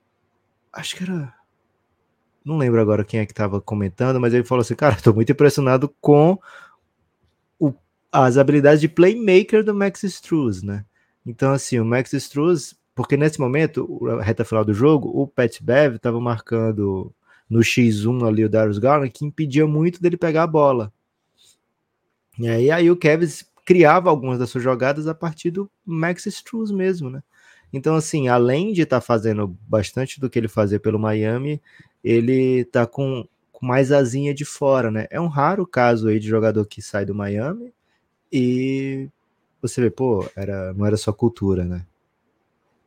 [0.71, 1.34] acho que era
[2.45, 5.32] não lembro agora quem é que estava comentando, mas ele falou assim, cara, tô muito
[5.32, 6.38] impressionado com
[7.60, 7.73] o-
[8.12, 10.86] as habilidades de playmaker do Max Struz, né?
[11.25, 15.62] Então, assim, o Max Struz, porque nesse momento, a reta final do jogo, o Pat
[15.62, 17.13] Bev estava marcando
[17.49, 20.91] no X1 ali o Darius Garland, que impedia muito dele pegar a bola.
[22.38, 23.28] E aí, aí o Kevin
[23.65, 27.21] criava algumas das suas jogadas a partir do Max Struz mesmo, né?
[27.71, 31.62] Então, assim, além de estar fazendo bastante do que ele fazia pelo Miami,
[32.03, 35.07] ele tá com, com mais asinha de fora, né?
[35.09, 37.73] É um raro caso aí de jogador que sai do Miami
[38.31, 39.09] e
[39.62, 41.85] você vê, pô, era, não era só cultura, né?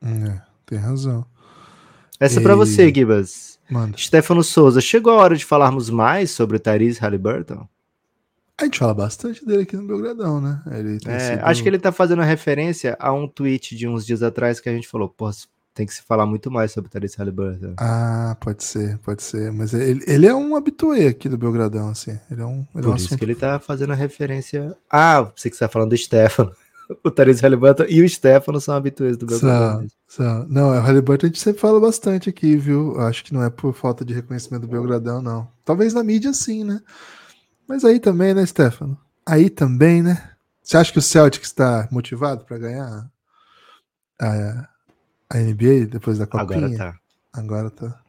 [0.03, 1.25] É, tem razão.
[2.18, 3.59] Essa é pra E- você, Gibas.
[3.70, 3.96] Manda.
[3.96, 7.66] Stefano Souza, chegou a hora de falarmos mais sobre o Tyrese Halliburton?
[8.59, 10.62] A gente fala bastante dele aqui no Belgradão, né?
[10.70, 14.22] Ele É, sido- Acho que ele tá fazendo referência a um tweet de uns dias
[14.22, 15.31] atrás que a gente falou, pô,
[15.75, 17.75] tem que se falar muito mais sobre o Tyrese Halliburton.
[17.79, 19.51] Ah, pode ser, pode ser.
[19.53, 22.19] Mas ele, ele é um habituê aqui do Belgradão, assim.
[22.31, 24.77] Ele é um, ele é um Por isso assunto que ele tá fazendo a referência.
[24.91, 26.53] Ah, você que está falando do Stefano.
[27.03, 29.87] o Therese Halliburton e o Stefano são habituês do Belgradão.
[30.07, 33.01] São, Não, o Halliburton a gente sempre fala bastante aqui, viu?
[33.01, 35.49] Acho que não é por falta de reconhecimento do Belgradão, não.
[35.65, 36.81] Talvez na mídia sim, né?
[37.67, 38.99] Mas aí também, né, Stefano?
[39.25, 40.31] Aí também, né?
[40.63, 43.11] Você acha que o Celtic está motivado para ganhar
[44.21, 44.69] a,
[45.33, 46.66] a NBA depois da Copinha?
[46.66, 46.99] Agora tá.
[47.33, 48.01] Agora tá.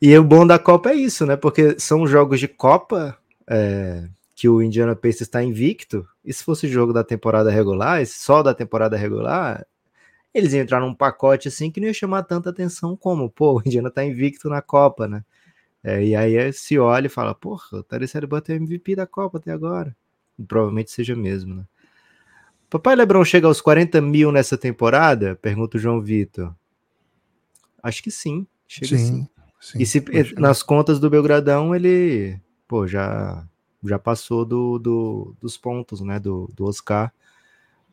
[0.00, 1.36] E o bom da Copa é isso, né?
[1.36, 6.06] Porque são jogos de Copa é, que o Indiana Pacers está invicto.
[6.24, 9.66] E se fosse jogo da temporada regular, só da temporada regular,
[10.32, 13.62] eles iam entrar num pacote assim que não ia chamar tanta atenção como, pô, o
[13.64, 15.24] Indiana tá invicto na Copa, né?
[15.82, 19.52] É, e aí se olha e fala, porra, o Halliburton é MVP da Copa até
[19.52, 19.94] agora.
[20.38, 21.64] E provavelmente seja mesmo, né?
[22.70, 25.36] Papai Lebron chega aos 40 mil nessa temporada?
[25.36, 26.54] Pergunta o João Vitor.
[27.82, 28.46] Acho que sim.
[28.66, 28.96] Chega sim.
[28.96, 29.28] sim.
[29.60, 30.04] sim e se
[30.36, 33.46] nas contas do Belgradão, ele pô, já,
[33.84, 36.18] já passou do, do, dos pontos, né?
[36.18, 37.12] Do, do Oscar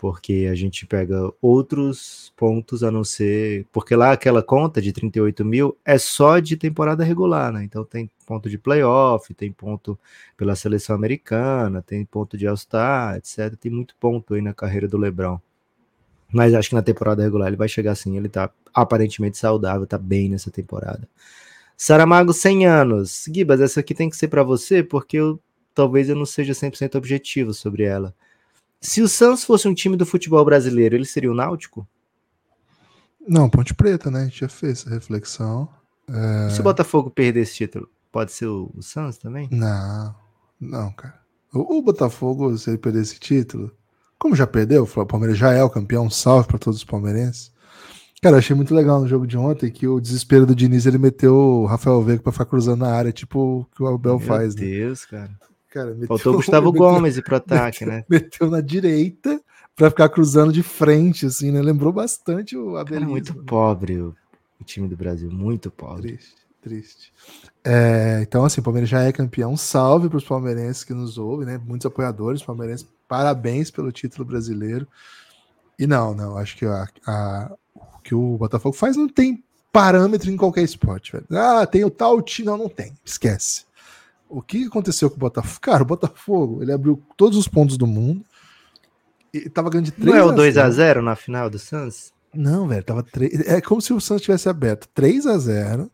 [0.01, 3.67] porque a gente pega outros pontos a não ser.
[3.71, 7.63] Porque lá aquela conta de 38 mil é só de temporada regular, né?
[7.63, 9.99] Então tem ponto de playoff, tem ponto
[10.37, 13.57] pela seleção americana, tem ponto de All-Star, etc.
[13.59, 15.37] Tem muito ponto aí na carreira do Lebron.
[16.31, 19.97] Mas acho que na temporada regular ele vai chegar assim, ele tá aparentemente saudável, tá
[19.97, 21.09] bem nessa temporada.
[21.75, 23.25] Saramago, 100 anos.
[23.27, 25.37] Gibas, essa aqui tem que ser para você, porque eu,
[25.75, 28.15] talvez eu não seja 100% objetivo sobre ela.
[28.79, 31.85] Se o Santos fosse um time do futebol brasileiro, ele seria o Náutico?
[33.27, 34.21] Não, Ponte Preta, né?
[34.21, 35.67] A gente já fez essa reflexão.
[36.09, 36.49] É...
[36.49, 39.47] Se o Botafogo perder esse título, pode ser o, o Santos também?
[39.51, 40.15] Não,
[40.59, 41.19] não, cara.
[41.53, 43.71] O, o, Botafogo, se ele perder esse título,
[44.17, 47.51] como já perdeu, o Palmeiras já é o campeão, um salve para todos os palmeirenses.
[48.21, 50.99] Cara, eu achei muito legal no jogo de ontem que o desespero do Diniz ele
[50.99, 54.27] meteu o Rafael Veiga para ficar cruzando na área, tipo o que o Abel Meu
[54.27, 54.53] faz.
[54.55, 55.17] Meu Deus, né?
[55.17, 55.39] cara.
[55.71, 58.05] Cara, meteu, Faltou o Gustavo meteu, Gomes ir pro ataque, meteu, né?
[58.07, 59.41] Meteu na direita
[59.75, 61.61] para ficar cruzando de frente, assim, né?
[61.61, 63.01] Lembrou bastante o Abel.
[63.01, 63.43] muito né?
[63.47, 64.15] pobre o,
[64.59, 66.17] o, time do Brasil, muito pobre.
[66.17, 67.11] Triste, triste.
[67.63, 69.57] É, então, assim, o Palmeiras já é campeão.
[69.57, 71.61] Salve para os palmeirenses que nos ouvem, né?
[71.65, 72.87] Muitos apoiadores palmeirenses.
[73.07, 74.87] Parabéns pelo título brasileiro.
[75.77, 80.29] E não, não, acho que a, a, o que o Botafogo faz não tem parâmetro
[80.29, 81.25] em qualquer esporte, velho.
[81.31, 82.47] Ah, tem o tal time.
[82.47, 82.97] Não, não tem.
[83.03, 83.65] Esquece.
[84.29, 85.59] O que aconteceu com o Botafogo?
[85.61, 88.23] Cara, o Botafogo, ele abriu todos os pontos do mundo.
[89.33, 92.13] E tava ganhando de 3 Não é o 2 a 0 na final do Suns?
[92.33, 95.91] Não, velho, tava 3, é como se o Suns tivesse aberto 3 a 0.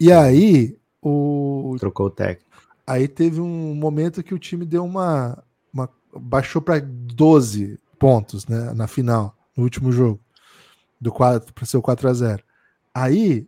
[0.00, 2.48] E aí o trocou o técnico.
[2.86, 8.72] Aí teve um momento que o time deu uma, uma baixou para 12 pontos, né,
[8.72, 10.20] na final, no último jogo.
[11.00, 12.42] Do 4 para ser o 4 a 0.
[12.92, 13.46] Aí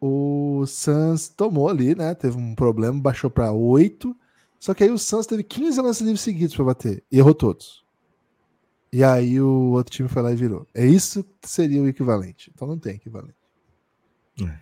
[0.00, 2.14] o Suns tomou ali, né?
[2.14, 4.16] Teve um problema, baixou para 8.
[4.60, 7.82] Só que aí o Suns teve 15 lances livres seguidos para bater e errou todos.
[8.92, 10.66] E aí o outro time foi lá e virou.
[10.74, 12.52] É isso que seria o equivalente.
[12.54, 13.34] Então não tem equivalente.
[14.40, 14.58] É.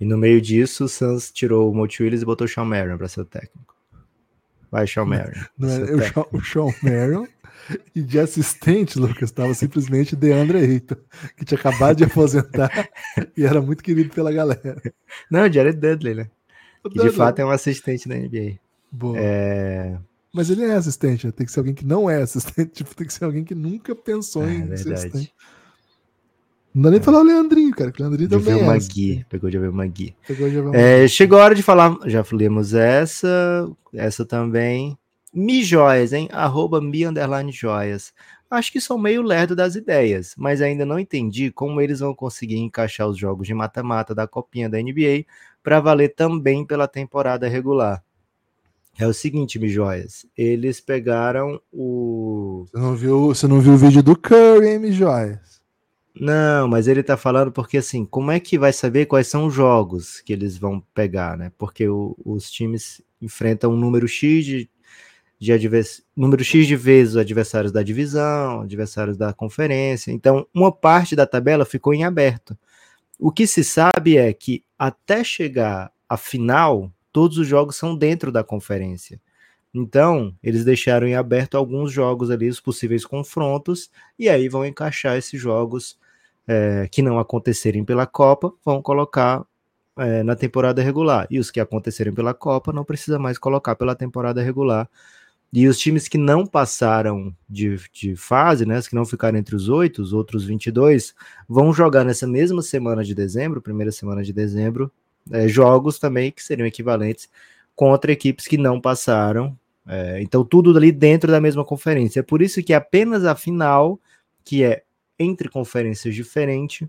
[0.00, 2.96] E no meio disso, o Suns tirou o Monte Williams e botou o Sean Marion
[2.96, 3.76] para ser o técnico.
[4.70, 5.44] Vai, Sean Marion.
[5.58, 7.26] Não, não é, o, Sean, Marion
[7.94, 10.96] e de assistente, Lucas, estava simplesmente DeAndre Ayton,
[11.36, 12.88] que tinha acabado de aposentar
[13.36, 14.80] e era muito querido pela galera.
[15.30, 16.30] Não, Jared Dudley, né?
[16.82, 17.10] O que Dudley.
[17.10, 18.58] de fato é um assistente da NBA.
[18.90, 19.18] Boa.
[19.18, 19.98] É...
[20.32, 21.32] Mas ele é assistente, né?
[21.32, 23.94] tem que ser alguém que não é assistente, tipo, tem que ser alguém que nunca
[23.94, 24.82] pensou é, em verdade.
[24.82, 25.34] ser assistente.
[26.74, 27.02] Não dá nem é.
[27.02, 28.64] falar o Leandrinho, cara, que o Leandrinho também é.
[28.64, 30.14] Magui, pegou de ver Magui.
[30.26, 34.96] Pegou de ver é, chegou a hora de falar, já falamos essa, essa também.
[35.32, 36.28] Mi Joias, hein?
[36.32, 38.12] Arroba mi underline joias.
[38.50, 42.56] Acho que sou meio lerdo das ideias, mas ainda não entendi como eles vão conseguir
[42.56, 45.24] encaixar os jogos de mata-mata da copinha da NBA
[45.62, 48.02] para valer também pela temporada regular.
[48.98, 52.66] É o seguinte, Mi Joias, eles pegaram o.
[52.66, 55.59] Você não viu, você não viu o vídeo do Curry, hein, Mi Joias?
[56.20, 59.54] Não, mas ele tá falando porque assim, como é que vai saber quais são os
[59.54, 61.50] jogos que eles vão pegar, né?
[61.56, 64.70] Porque o, os times enfrentam um número X de
[65.40, 66.02] de advers...
[66.14, 70.12] número X de vezes adversários da divisão, adversários da conferência.
[70.12, 72.56] Então, uma parte da tabela ficou em aberto.
[73.18, 78.30] O que se sabe é que até chegar à final, todos os jogos são dentro
[78.30, 79.18] da conferência.
[79.72, 85.16] Então, eles deixaram em aberto alguns jogos ali, os possíveis confrontos, e aí vão encaixar
[85.16, 85.98] esses jogos
[86.50, 89.44] é, que não acontecerem pela Copa, vão colocar
[89.96, 91.28] é, na temporada regular.
[91.30, 94.88] E os que acontecerem pela Copa, não precisa mais colocar pela temporada regular
[95.52, 99.56] e os times que não passaram de, de fase, né, os que não ficaram entre
[99.56, 101.14] os oito, os outros 22,
[101.48, 104.92] vão jogar nessa mesma semana de dezembro, primeira semana de dezembro,
[105.30, 107.28] é, jogos também que seriam equivalentes
[107.74, 109.56] contra equipes que não passaram.
[109.86, 112.20] É, então, tudo ali dentro da mesma conferência.
[112.20, 113.98] É por isso que apenas a final
[114.44, 114.84] que é
[115.20, 116.88] entre conferências diferentes,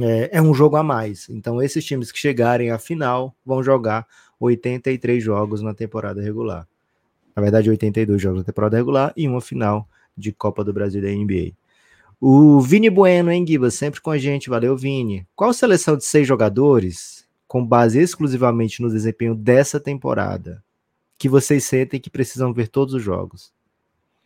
[0.00, 1.28] é, é, um jogo a mais.
[1.28, 4.06] Então, esses times que chegarem à final vão jogar
[4.38, 6.66] 83 jogos na temporada regular.
[7.34, 11.08] Na verdade, 82 jogos na temporada regular e uma final de Copa do Brasil da
[11.08, 11.52] NBA.
[12.20, 13.70] O Vini Bueno, hein, Guiba?
[13.70, 14.48] Sempre com a gente.
[14.48, 15.26] Valeu, Vini.
[15.34, 20.62] Qual seleção de seis jogadores, com base exclusivamente no desempenho dessa temporada,
[21.18, 23.52] que vocês sentem que precisam ver todos os jogos?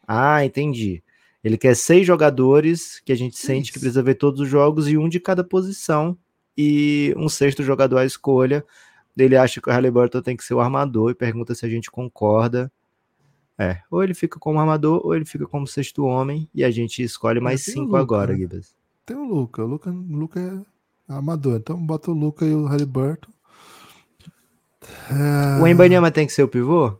[0.06, 1.02] Ah, entendi.
[1.46, 3.74] Ele quer seis jogadores que a gente sente Isso.
[3.74, 6.18] que precisa ver todos os jogos e um de cada posição
[6.58, 8.64] e um sexto jogador à escolha.
[9.16, 11.88] Ele acha que o Halliburton tem que ser o armador e pergunta se a gente
[11.88, 12.68] concorda.
[13.56, 17.00] É, ou ele fica como armador ou ele fica como sexto homem e a gente
[17.00, 18.38] escolhe mais cinco Luca, agora, né?
[18.40, 18.74] Gibas.
[19.06, 19.62] Tem o Luca.
[19.62, 23.30] O Luca, o Luca é armador, então bota o Luca e o Halliburton.
[25.08, 25.62] É...
[25.62, 26.98] O Embanyama tem que ser o pivô?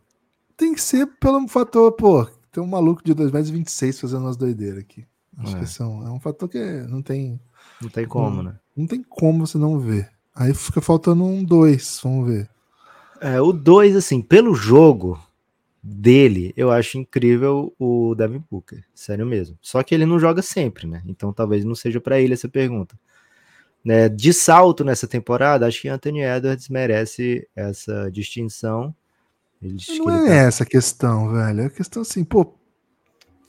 [0.57, 4.23] Tem que ser pelo fator, pô, tem um maluco de 2 metros e 26 fazendo
[4.23, 5.07] umas doideiras aqui.
[5.37, 5.61] Acho é.
[5.61, 7.38] que são, é um fator que não tem.
[7.83, 8.59] Não tem como, não, né?
[8.75, 10.11] Não tem como você não ver.
[10.35, 12.49] Aí fica faltando um 2, vamos ver.
[13.21, 15.21] É, o 2, assim, pelo jogo
[15.83, 18.83] dele, eu acho incrível o Devin Booker.
[18.95, 19.59] Sério mesmo.
[19.61, 21.03] Só que ele não joga sempre, né?
[21.07, 22.99] Então talvez não seja para ele essa pergunta.
[23.85, 28.92] Né, de salto nessa temporada, acho que Anthony Edwards merece essa distinção
[29.99, 30.35] não é tá...
[30.35, 31.61] essa a questão, velho.
[31.61, 32.55] É a questão assim, pô.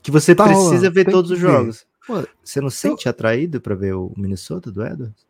[0.02, 1.86] Que você tá precisa rolando, ver todos os jogos.
[2.06, 3.10] Pô, você não sente eu...
[3.10, 5.26] atraído para ver o Minnesota do Edwards?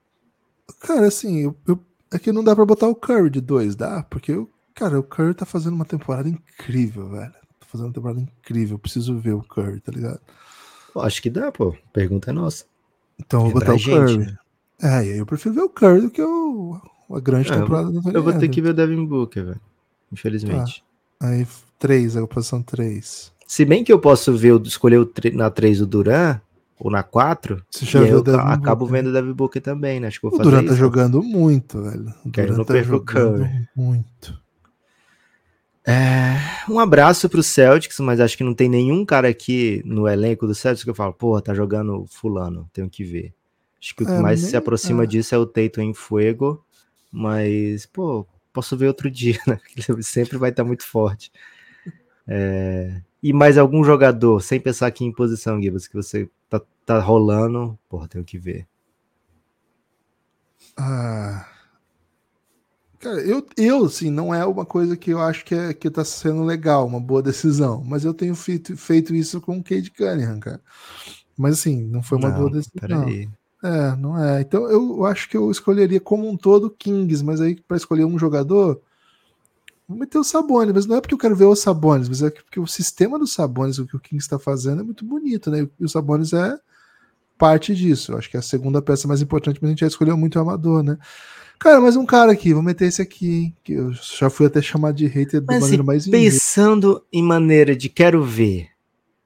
[0.81, 1.81] Cara, assim, eu, eu,
[2.12, 4.05] é que não dá para botar o Curry de dois, dá?
[4.05, 7.33] Porque, eu, cara, o Curry tá fazendo uma temporada incrível, velho.
[7.33, 8.74] Tá fazendo uma temporada incrível.
[8.74, 10.20] Eu preciso ver o Curry, tá ligado?
[10.92, 11.74] Pô, acho que dá, pô.
[11.92, 12.64] Pergunta é nossa.
[13.18, 14.18] Então eu vou é botar o gente, Curry.
[14.18, 14.38] Né?
[14.81, 18.11] É, aí eu prefiro ver o Curry do que o, a grande é, temporada do
[18.11, 19.67] Eu vou ter que ver o Devin Booker, velho
[20.12, 20.84] infelizmente.
[21.18, 21.28] Tá.
[21.28, 21.46] Aí
[21.78, 23.32] 3, a posição 3.
[23.46, 26.40] Se bem que eu posso ver, escolher o, na 3 o Duran,
[26.78, 29.02] ou na 4, e eu acabo Booker.
[29.02, 30.08] vendo o Devin Booker também, né?
[30.08, 32.14] Acho que vou o Duran tá jogando muito, velho.
[32.24, 34.38] O Duran não tá jogando muito.
[35.84, 36.36] É,
[36.68, 40.54] um abraço pro Celtics, mas acho que não tem nenhum cara aqui no elenco do
[40.54, 43.32] Celtics que eu falo, porra, tá jogando fulano, tenho que ver.
[43.80, 45.06] Acho que o que é, mais se aproxima é.
[45.06, 46.62] disso é o Teito em Fuego,
[47.10, 49.58] mas, pô, posso ver outro dia, né?
[49.88, 51.30] Ele sempre vai estar muito forte.
[52.26, 53.02] É...
[53.22, 57.76] E mais algum jogador, sem pensar aqui em posição, Gibbs, que você tá, tá rolando,
[57.88, 58.66] porra, tenho que ver.
[60.76, 61.48] Ah.
[63.00, 66.04] Cara, eu, eu, assim, não é uma coisa que eu acho que, é, que tá
[66.04, 70.40] sendo legal, uma boa decisão, mas eu tenho feito, feito isso com o Cade Cunningham,
[70.40, 70.61] cara.
[71.37, 72.72] Mas, assim, não foi uma não, boa decisão.
[72.80, 73.28] Peraí.
[73.62, 74.40] É, não é.
[74.40, 78.18] Então eu acho que eu escolheria como um todo Kings, mas aí para escolher um
[78.18, 78.80] jogador,
[79.88, 82.30] vou meter o Sabonis, mas não é porque eu quero ver o Sabonis, mas é
[82.30, 85.68] porque o sistema do Sabonis, o que o Kings está fazendo é muito bonito, né?
[85.78, 86.56] E o Sabonis é
[87.36, 88.12] parte disso.
[88.12, 90.36] Eu acho que é a segunda peça mais importante, mas a gente já escolheu muito
[90.36, 90.98] o amador, né?
[91.58, 93.56] Cara, mais um cara aqui, vou meter esse aqui, hein?
[93.64, 97.88] Que eu já fui até chamar de hater de maneira mais Pensando em maneira de
[97.88, 98.68] quero ver,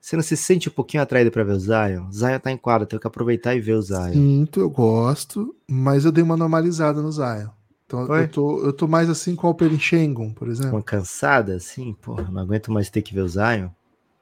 [0.03, 2.11] você não se sente um pouquinho atraído para ver o Zion?
[2.11, 4.13] Zion tá em quadra, tem que aproveitar e ver o Zion.
[4.13, 7.49] Sinto, eu gosto, mas eu dei uma normalizada no Zion.
[7.87, 10.73] Então eu tô, eu tô mais assim com o Alper Shengun, por exemplo.
[10.73, 11.95] Uma cansada, assim?
[12.03, 13.69] Porra, não aguento mais ter que ver o Zion.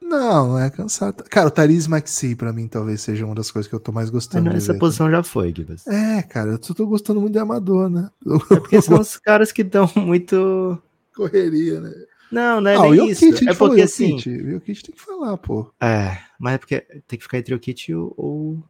[0.02, 1.24] Não, não é cansado.
[1.30, 4.10] Cara, o Tariz Maxi, pra mim, talvez seja uma das coisas que eu tô mais
[4.10, 4.50] gostando.
[4.50, 5.86] Mas essa posição já foi, Gibas.
[5.86, 8.10] É, cara, eu tô gostando muito de Amador, né?
[8.50, 10.76] É porque são os caras que dão muito.
[11.16, 11.92] Correria, né?
[12.30, 13.32] Não, não é ah, nem isso.
[13.32, 14.16] Kit, é porque assim.
[14.16, 15.72] O Jokic tem que falar, pô.
[15.80, 18.62] É, mas é porque tem que ficar entre o Kit e o,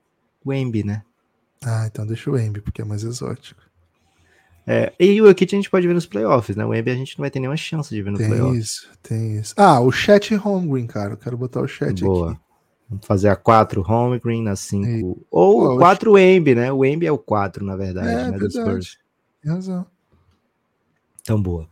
[0.44, 1.02] o Embi, né?
[1.62, 3.60] Ah, então deixa o Embi, porque é mais exótico.
[4.66, 6.64] É, e o Jokic a gente pode ver nos playoffs, né?
[6.64, 8.52] O Embi a gente não vai ter nenhuma chance de ver no tem playoffs.
[8.52, 9.54] Tem isso, tem isso.
[9.56, 11.14] Ah, o chat Holmgren, cara.
[11.14, 12.32] Eu quero botar o chat Boa.
[12.32, 12.40] aqui.
[12.88, 15.26] Vamos fazer a 4 Holmgren, na 5.
[15.30, 16.72] Ou o 4 Embi, né?
[16.72, 18.38] O Embi é o 4, na verdade, é, né?
[18.38, 18.98] Verdade.
[19.42, 19.86] Tem razão.
[21.20, 21.68] Então, boa.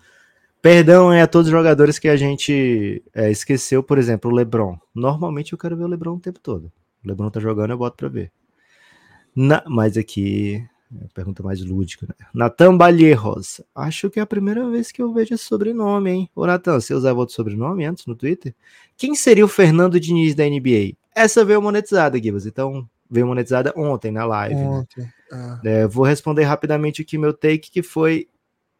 [0.60, 4.76] Perdão é a todos os jogadores que a gente é, esqueceu, por exemplo, o LeBron.
[4.92, 6.72] Normalmente eu quero ver o LeBron o tempo todo.
[7.04, 8.32] O LeBron tá jogando, eu boto pra ver.
[9.34, 10.66] Na, mas aqui,
[11.00, 12.26] é pergunta mais lúdica, né?
[12.34, 13.60] Natan Balierros.
[13.72, 16.30] Acho que é a primeira vez que eu vejo esse sobrenome, hein?
[16.34, 18.52] Ô, Natan, você usava outro sobrenome antes no Twitter?
[18.96, 20.96] Quem seria o Fernando Diniz da NBA?
[21.14, 22.46] Essa veio monetizada, Gibas.
[22.46, 24.56] Então, veio monetizada ontem na live.
[24.56, 24.68] Né?
[24.68, 25.02] Ontem.
[25.02, 25.12] Né?
[25.30, 25.60] Ah.
[25.62, 28.26] É, vou responder rapidamente aqui meu take, que foi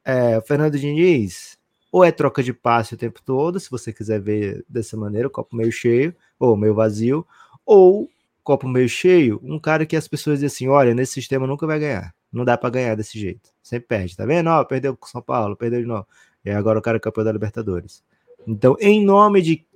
[0.04, 1.57] é, Fernando Diniz
[1.90, 5.30] ou é troca de passe o tempo todo, se você quiser ver dessa maneira, o
[5.30, 7.26] copo meio cheio ou meio vazio,
[7.64, 8.08] ou
[8.44, 11.78] copo meio cheio, um cara que as pessoas dizem assim, olha, nesse sistema nunca vai
[11.78, 14.48] ganhar, não dá para ganhar desse jeito, sempre perde, tá vendo?
[14.48, 16.06] Ó, perdeu com São Paulo, perdeu de novo,
[16.44, 18.02] e agora o cara é campeão da Libertadores.
[18.46, 19.66] Então, em nome de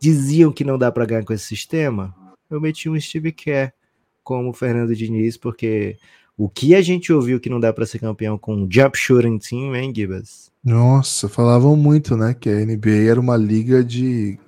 [0.00, 2.14] diziam que não dá para ganhar com esse sistema,
[2.50, 3.72] eu meti um Steve Kerr
[4.22, 5.96] como Fernando Diniz, porque
[6.36, 9.38] o que a gente ouviu que não dá para ser campeão com um jump shooting
[9.38, 10.50] team, hein, Gibas?
[10.64, 12.34] Nossa, falavam muito, né?
[12.34, 14.38] Que a NBA era uma liga de.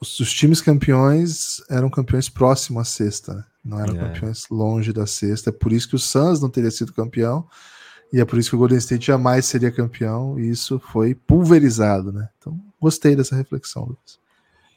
[0.00, 3.44] Os, os times campeões eram campeões próximos à sexta, né?
[3.64, 3.98] não eram É.
[3.98, 5.50] campeões longe da sexta.
[5.50, 7.46] É por isso que o Suns não teria sido campeão.
[8.12, 10.38] E é por isso que o Golden State jamais seria campeão.
[10.40, 12.28] E isso foi pulverizado, né?
[12.38, 14.18] Então, gostei dessa reflexão, Lucas.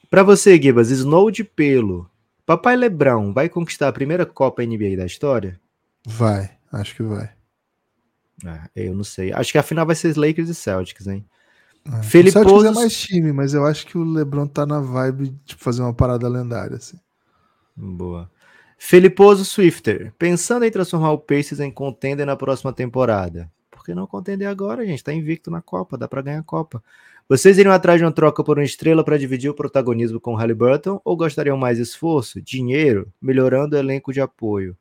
[0.09, 2.07] Para você, Gibas, Snow de pelo.
[2.45, 5.59] Papai Lebrão vai conquistar a primeira Copa NBA da história?
[6.05, 7.29] Vai, acho que vai.
[8.45, 9.31] Ah, eu não sei.
[9.31, 11.25] Acho que a final vai ser Lakers e Celtics, hein?
[11.85, 12.03] É.
[12.03, 15.35] Felipe o Celtics é mais time, mas eu acho que o LeBron tá na vibe
[15.45, 16.99] de fazer uma parada lendária, assim.
[17.75, 18.29] Boa.
[18.77, 23.49] Feliposo Swifter, pensando em transformar o Pacers em contender na próxima temporada.
[23.71, 25.03] Por que não contender agora, gente?
[25.03, 26.83] Tá invicto na Copa, dá pra ganhar a Copa.
[27.27, 30.35] Vocês iriam atrás de uma troca por uma estrela para dividir o protagonismo com o
[30.35, 34.77] Halliburton ou gostariam mais esforço, dinheiro, melhorando o elenco de apoio?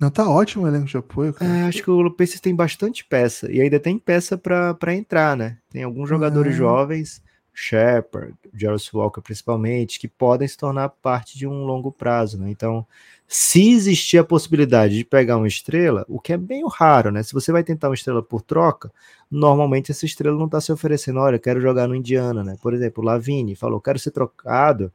[0.00, 1.50] Não, tá ótimo o elenco de apoio, cara.
[1.50, 5.58] É, acho que o Pacers tem bastante peça e ainda tem peça pra entrar, né?
[5.70, 6.56] Tem alguns jogadores É.
[6.56, 7.22] jovens,
[7.52, 12.48] Shepard, Jarvis Walker principalmente, que podem se tornar parte de um longo prazo, né?
[12.50, 12.86] Então,
[13.28, 17.22] se existir a possibilidade de pegar uma estrela, o que é bem raro, né?
[17.22, 18.90] Se você vai tentar uma estrela por troca,
[19.30, 22.56] normalmente essa estrela não tá se oferecendo, olha, eu quero jogar no Indiana, né?
[22.62, 24.90] Por exemplo, o Lavine falou, quero ser trocado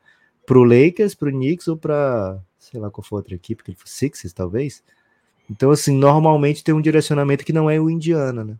[0.47, 3.77] pro Lakers, pro Knicks ou pra, sei lá qual foi a outra equipe, que ele
[3.77, 4.83] foi Sixers, talvez.
[5.49, 8.57] Então, assim, normalmente tem um direcionamento que não é o Indiana, né?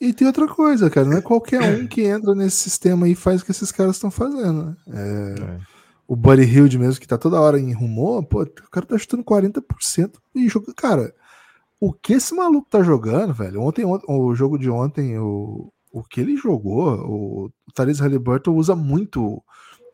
[0.00, 1.06] E tem outra coisa, cara.
[1.06, 4.10] Não é qualquer um que entra nesse sistema e faz o que esses caras estão
[4.10, 4.76] fazendo, né?
[4.88, 5.58] É,
[6.06, 9.24] o Buddy Hilde mesmo, que tá toda hora em rumor, pô, o cara tá chutando
[9.24, 10.72] 40% e joga.
[10.74, 11.14] Cara,
[11.80, 13.60] o que esse maluco tá jogando, velho?
[13.60, 18.54] Ontem, ontem o jogo de ontem, o, o que ele jogou, o, o Therese Halliburton
[18.54, 19.42] usa muito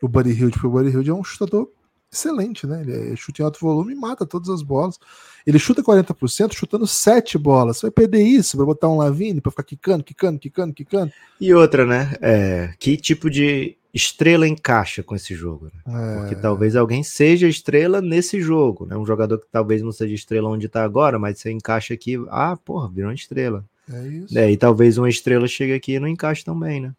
[0.02, 1.68] o Buddy Hilde, porque o Buddy Hilde é um chutador
[2.14, 2.80] excelente, né?
[2.82, 4.98] Ele é, chuta em alto volume e mata todas as bolas.
[5.46, 7.76] Ele chuta 40%, chutando 7 bolas.
[7.78, 11.12] Você vai perder isso pra botar um Lavine pra ficar quicando, quicando, quicando, quicando.
[11.40, 12.14] E outra, né?
[12.20, 15.70] É, que tipo de estrela encaixa com esse jogo?
[15.86, 16.14] Né?
[16.14, 18.96] É, Porque talvez alguém seja estrela nesse jogo, né?
[18.96, 22.56] Um jogador que talvez não seja estrela onde tá agora, mas você encaixa aqui, ah,
[22.56, 23.64] porra, virou uma estrela.
[23.92, 24.38] é isso.
[24.38, 26.92] É, e talvez uma estrela chegue aqui e não encaixe também, né?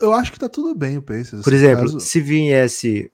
[0.00, 1.42] Eu acho que tá tudo bem o Pacers.
[1.42, 3.10] Por exemplo, Caso- se viesse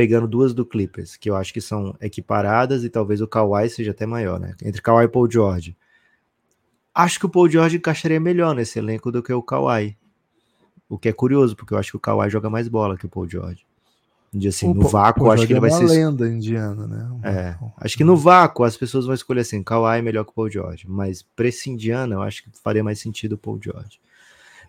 [0.00, 3.90] pegando duas do Clippers, que eu acho que são equiparadas e talvez o Kawhi seja
[3.90, 4.54] até maior, né?
[4.64, 5.76] Entre Kawhi e Paul George.
[6.94, 9.98] Acho que o Paul George encaixaria melhor nesse elenco do que o Kawhi.
[10.88, 13.10] O que é curioso, porque eu acho que o Kawhi joga mais bola que o
[13.10, 13.66] Paul George.
[14.32, 15.94] De assim, o no vácuo, Paul acho que George ele vai é uma ser.
[16.06, 17.10] lenda indiana, né?
[17.22, 20.34] É, acho que no vácuo as pessoas vão escolher assim, Kawhi é melhor que o
[20.34, 24.00] Paul George, mas pra esse indiana eu acho que faria mais sentido o Paul George.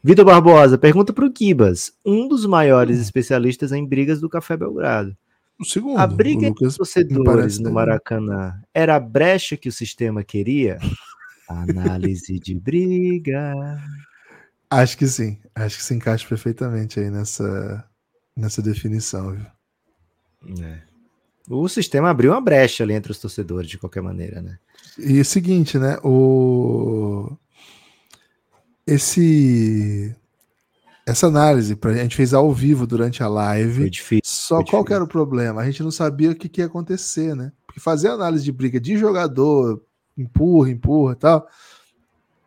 [0.03, 3.01] Vitor Barbosa, pergunta pro Gibas, um dos maiores Hum.
[3.03, 5.15] especialistas em brigas do Café Belgrado.
[5.61, 5.99] O segundo.
[5.99, 10.79] A briga entre os torcedores no Maracanã era a brecha que o sistema queria?
[11.47, 13.53] Análise de briga.
[14.67, 15.39] Acho que sim.
[15.53, 17.87] Acho que se encaixa perfeitamente aí nessa,
[18.35, 19.33] nessa definição.
[19.35, 20.65] Viu?
[20.65, 20.81] É.
[21.47, 24.57] O sistema abriu uma brecha ali entre os torcedores, de qualquer maneira, né?
[24.97, 25.97] E é o seguinte, né?
[26.03, 27.37] O...
[28.87, 30.15] Esse...
[31.05, 33.81] Essa análise pra- a gente fez ao vivo durante a live.
[33.81, 34.21] Foi difícil.
[34.23, 34.95] Só foi qual que difícil.
[34.95, 35.61] era o problema?
[35.61, 37.51] A gente não sabia o que, que ia acontecer, né?
[37.65, 39.81] Porque fazer análise de briga de jogador,
[40.17, 41.47] empurra, empurra e tal,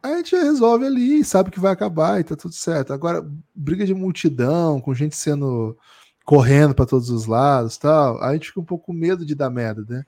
[0.03, 2.93] a gente resolve ali sabe que vai acabar e tá tudo certo.
[2.93, 5.77] Agora, briga de multidão, com gente sendo
[6.25, 9.51] correndo para todos os lados tal, a gente fica um pouco com medo de dar
[9.51, 10.05] merda, né?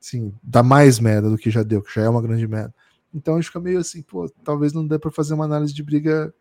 [0.00, 2.74] Assim, dar mais merda do que já deu, que já é uma grande merda.
[3.12, 5.82] Então a gente fica meio assim, pô, talvez não dê para fazer uma análise de
[5.82, 6.32] briga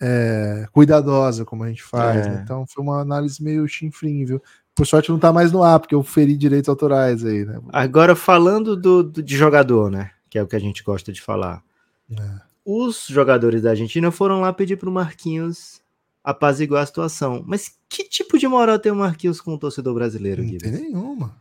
[0.00, 2.26] é, cuidadosa como a gente faz.
[2.26, 2.30] É.
[2.30, 2.40] né?
[2.44, 4.42] Então foi uma análise meio chinfrim, viu?
[4.74, 7.60] Por sorte não tá mais no ar, porque eu feri direitos autorais aí, né?
[7.72, 10.10] Agora, falando do, do- de jogador, né?
[10.28, 11.62] Que é o que a gente gosta de falar.
[12.10, 12.16] É.
[12.64, 15.80] Os jogadores da Argentina foram lá pedir pro Marquinhos
[16.24, 17.44] apaziguar a situação.
[17.46, 20.78] Mas que tipo de moral tem o Marquinhos com o torcedor brasileiro, Não Guilherme?
[20.78, 21.36] tem nenhuma.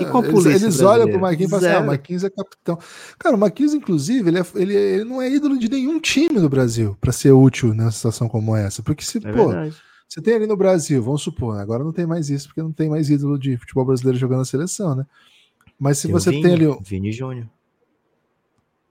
[0.00, 1.20] E com a eles polícia eles olham pro?
[1.20, 2.78] Marquinhos e falam assim: ah, o Marquinhos é capitão.
[3.18, 6.48] Cara, o Marquinhos, inclusive, ele, é- ele, ele não é ídolo de nenhum time do
[6.48, 8.80] Brasil para ser útil nessa situação como essa.
[8.80, 9.74] Porque se, É pô, verdade.
[10.08, 11.60] você tem ali no Brasil, vamos supor, né?
[11.62, 14.44] agora não tem mais isso, porque não tem mais ídolo de futebol brasileiro jogando na
[14.44, 15.04] seleção, né?
[15.78, 16.66] Mas se Tem o você Vini, tem ali.
[16.68, 17.46] um- Vini Júnior.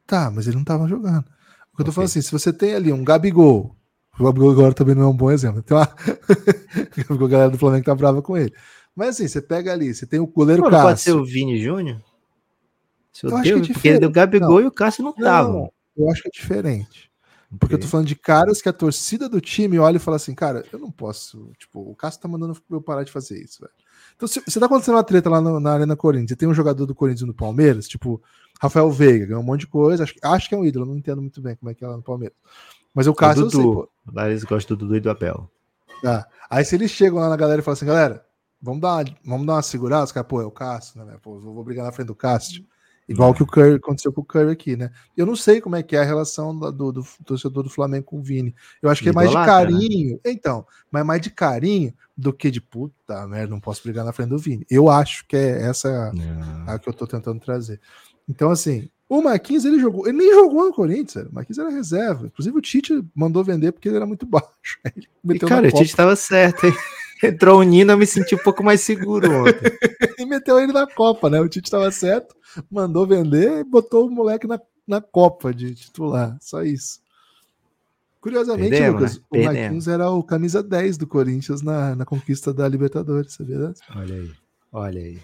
[0.05, 1.25] Tá, mas ele não tava jogando.
[1.73, 3.75] O que eu tô falando assim, se você tem ali um Gabigol,
[4.19, 5.61] o Gabigol agora também não é um bom exemplo.
[5.61, 5.87] Tem uma...
[5.87, 8.53] o Gabigol, a galera do Flamengo tá brava com ele.
[8.95, 11.21] Mas assim, você pega ali, você tem o goleiro Pô, não pode ser Cássio.
[11.21, 12.01] o Vini Júnior?
[13.13, 14.05] Se eu acho que é Deus, porque diferente.
[14.05, 15.53] o Gabigol e o Cássio não estavam.
[15.53, 15.71] Não,
[16.05, 17.11] eu acho que é diferente.
[17.59, 20.35] Porque eu tô falando de caras que a torcida do time olha e fala assim,
[20.35, 21.51] cara, eu não posso.
[21.57, 23.73] Tipo, o Cássio tá mandando eu parar de fazer isso, velho.
[24.15, 26.53] Então, se, se tá acontecendo uma treta lá no, na Arena Corinthians, e tem um
[26.53, 28.21] jogador do Corinthians no Palmeiras, tipo
[28.59, 31.21] Rafael Veiga, ganhou um monte de coisa, acho, acho que é um ídolo, não entendo
[31.21, 32.35] muito bem como é que é lá no Palmeiras.
[32.97, 33.89] Mas o Cássio, o Dudu.
[34.11, 35.47] Lá eles gostam do Dudu e do Abel.
[36.01, 36.27] Tá.
[36.49, 38.25] Aí se eles chegam lá na galera e falam assim, galera,
[38.59, 41.15] vamos dar uma, vamos dar uma segurada, os caras, pô, é o Cássio, né?
[41.21, 42.65] Pô, vou brigar na frente do Cássio.
[43.07, 44.89] Igual que o Curry aconteceu com o Curry aqui, né?
[45.15, 48.05] Eu não sei como é que é a relação do, do, do torcedor do Flamengo
[48.05, 48.55] com o Vini.
[48.81, 50.19] Eu acho que é mais de carinho.
[50.25, 50.31] Né?
[50.31, 54.11] Então, mas é mais de carinho do que de puta merda, não posso brigar na
[54.11, 54.65] frente do Vini.
[54.71, 56.11] Eu acho que é essa
[56.65, 57.79] a que eu tô tentando trazer.
[58.27, 62.27] Então, assim, o Marquinhos, ele jogou, ele nem jogou no Corinthians, o Marquinhos era reserva.
[62.27, 64.79] Inclusive, o Tite mandou vender porque ele era muito baixo.
[65.23, 66.73] e, cara, o Tite estava certo, hein?
[67.23, 69.71] Entrou o Nino, eu me senti um pouco mais seguro ontem.
[70.19, 71.39] e meteu ele na Copa, né?
[71.39, 72.35] O Tite estava certo,
[72.69, 76.37] mandou vender e botou o moleque na, na Copa de titular.
[76.39, 76.99] Só isso.
[78.21, 79.23] Curiosamente, Perdemos, Lucas, né?
[79.31, 83.73] o Marquinhos era o camisa 10 do Corinthians na, na conquista da Libertadores, sabia?
[83.95, 84.31] Olha aí,
[84.71, 85.19] olha aí.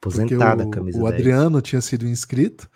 [0.00, 1.14] Aposentada a camisa o 10.
[1.14, 2.70] Adriano tinha sido inscrito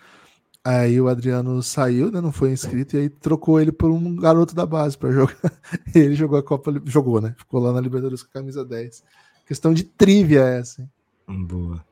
[0.66, 2.20] Aí o Adriano saiu, né?
[2.20, 5.52] Não foi inscrito, e aí trocou ele por um garoto da base para jogar.
[5.94, 7.36] ele jogou a Copa, jogou, né?
[7.38, 9.04] Ficou lá na Libertadores com a camisa 10.
[9.46, 10.90] Questão de trivia essa, hein?
[11.46, 11.84] Boa.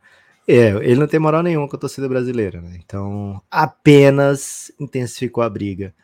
[0.49, 2.77] É, ele não tem moral nenhuma com a torcida brasileira, né?
[2.85, 5.95] Então, apenas intensificou a briga.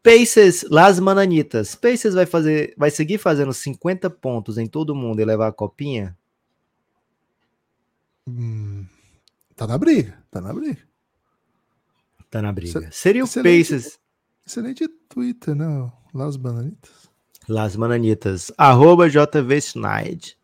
[0.00, 1.74] Pacers, Las Mananitas.
[1.74, 6.16] Pacers vai fazer, vai seguir fazendo 50 pontos em todo mundo e levar a copinha?
[8.28, 8.86] Hum,
[9.56, 10.88] tá na briga, tá na briga.
[12.30, 12.88] Tá na briga.
[12.92, 13.98] Seria o Pacers.
[14.46, 15.90] Excelente Twitter, né?
[16.14, 17.10] Las Bananitas.
[17.48, 18.52] Las Bananitas.
[18.56, 20.36] Arroba JV Schneid.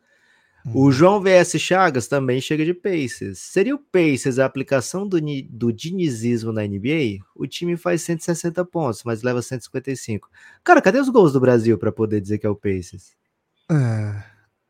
[0.66, 0.72] Hum.
[0.74, 3.38] O João VS Chagas também chega de Pacers.
[3.38, 5.18] Seria o Pacers a aplicação do,
[5.48, 7.24] do dinizismo na NBA?
[7.36, 10.28] O time faz 160 pontos, mas leva 155.
[10.64, 13.12] Cara, cadê os gols do Brasil para poder dizer que é o Pacers?
[13.70, 14.24] É.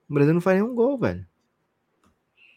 [0.09, 1.27] O Brasil não faz nenhum gol, velho.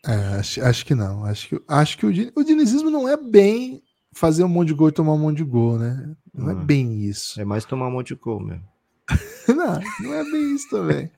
[0.05, 1.23] É, acho, acho que não.
[1.23, 3.81] Acho que, acho que o, o dinizismo não é bem
[4.13, 6.15] fazer um monte de gol e tomar um monte de gol, né?
[6.33, 7.39] Não é ah, bem isso.
[7.39, 8.63] É mais tomar um monte de gol mesmo.
[9.47, 11.11] não, não é bem isso também.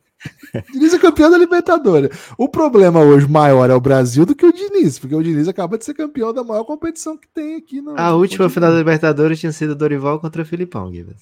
[0.71, 2.15] Diniz é campeão da Libertadores.
[2.37, 5.77] O problema hoje maior é o Brasil do que o Diniz, porque o Diniz acaba
[5.77, 7.81] de ser campeão da maior competição que tem aqui.
[7.81, 11.15] No, a última final da Libertadores tinha sido Dorival contra o Filipão, Guilherme.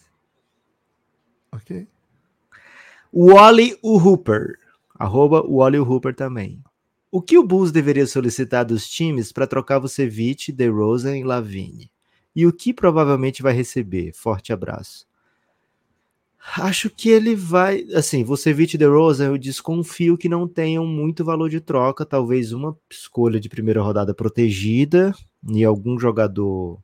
[1.52, 1.88] Ok.
[3.14, 4.58] Wally o Hooper.
[4.98, 6.62] Arroba Wally o Hooper também.
[7.12, 11.90] O que o Bulls deveria solicitar dos times para trocar Vucevic, DeRozan e Lavine?
[12.36, 14.14] E o que provavelmente vai receber?
[14.14, 15.08] Forte abraço.
[16.56, 21.50] Acho que ele vai, assim, Vucevic e DeRozan, eu desconfio que não tenham muito valor
[21.50, 25.12] de troca, talvez uma escolha de primeira rodada protegida
[25.52, 26.80] e algum jogador.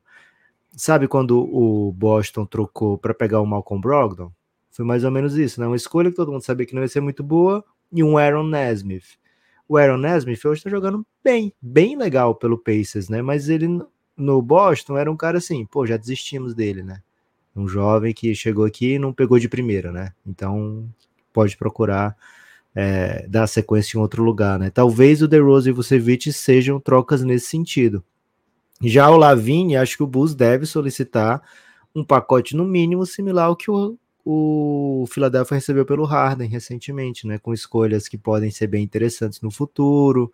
[0.76, 4.32] Sabe quando o Boston trocou para pegar o Malcolm Brogdon?
[4.72, 5.68] Foi mais ou menos isso, né?
[5.68, 8.48] Uma escolha que todo mundo sabia que não ia ser muito boa e um Aaron
[8.48, 9.16] Nesmith
[9.68, 13.22] o Aaron Nesmith hoje está jogando bem, bem legal pelo Pacers, né?
[13.22, 13.80] Mas ele
[14.16, 17.02] no Boston era um cara assim, pô, já desistimos dele, né?
[17.54, 20.12] Um jovem que chegou aqui e não pegou de primeira, né?
[20.26, 20.88] Então
[21.32, 22.16] pode procurar
[22.74, 24.70] é, dar sequência em outro lugar, né?
[24.70, 28.04] Talvez o DeRozan e o Vucevic sejam trocas nesse sentido.
[28.82, 31.42] Já o Lavigne, acho que o Bulls deve solicitar
[31.94, 33.98] um pacote no mínimo similar ao que o,
[34.28, 37.38] o Philadelphia recebeu pelo Harden recentemente, né?
[37.38, 40.32] Com escolhas que podem ser bem interessantes no futuro.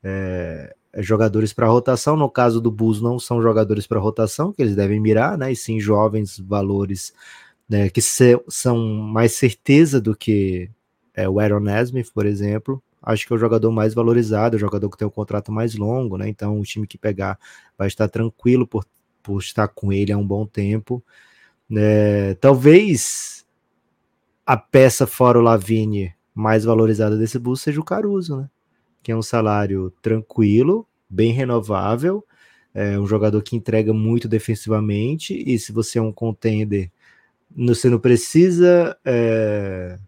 [0.00, 4.76] É, jogadores para rotação, no caso do Bulls não são jogadores para rotação que eles
[4.76, 5.50] devem mirar, né?
[5.50, 7.12] E sim jovens valores
[7.68, 10.70] né, que se, são mais certeza do que
[11.12, 12.80] é, o Aaron Nesmith, por exemplo.
[13.02, 15.74] Acho que é o jogador mais valorizado, é o jogador que tem o contrato mais
[15.74, 16.28] longo, né?
[16.28, 17.36] Então o time que pegar
[17.76, 18.86] vai estar tranquilo por,
[19.20, 21.02] por estar com ele há um bom tempo.
[21.74, 23.46] É, talvez
[24.44, 28.50] a peça fora o Lavigne mais valorizada desse bus seja o Caruso, né?
[29.02, 32.24] Que é um salário tranquilo, bem renovável,
[32.74, 36.90] é um jogador que entrega muito defensivamente, e se você é um contender,
[37.54, 39.98] você não precisa é,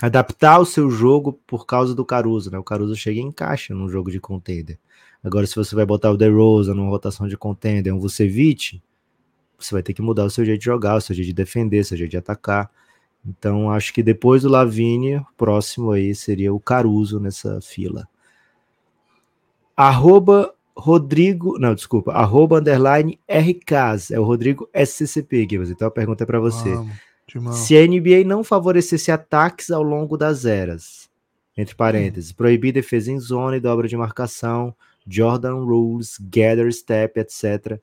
[0.00, 2.58] adaptar o seu jogo por causa do Caruso, né?
[2.58, 4.78] O Caruso chega e encaixa num jogo de contender.
[5.22, 8.80] Agora, se você vai botar o DeRozan numa rotação de contender, um Vucevic,
[9.58, 11.80] você vai ter que mudar o seu jeito de jogar, o seu jeito de defender,
[11.80, 12.70] o seu jeito de atacar.
[13.26, 18.08] Então, acho que depois do Lavigne, próximo aí seria o Caruso nessa fila.
[19.76, 25.72] Arroba Rodrigo, não, desculpa, arroba underline RKs, é o Rodrigo SCCP, Guilherme.
[25.72, 26.70] Então a pergunta é para você.
[27.52, 31.10] Se a NBA não favorecesse ataques ao longo das eras,
[31.56, 32.34] entre parênteses, hum.
[32.36, 34.74] proibir defesa em zona e dobra de marcação,
[35.06, 37.80] Jordan Rules, Gather Step, etc.,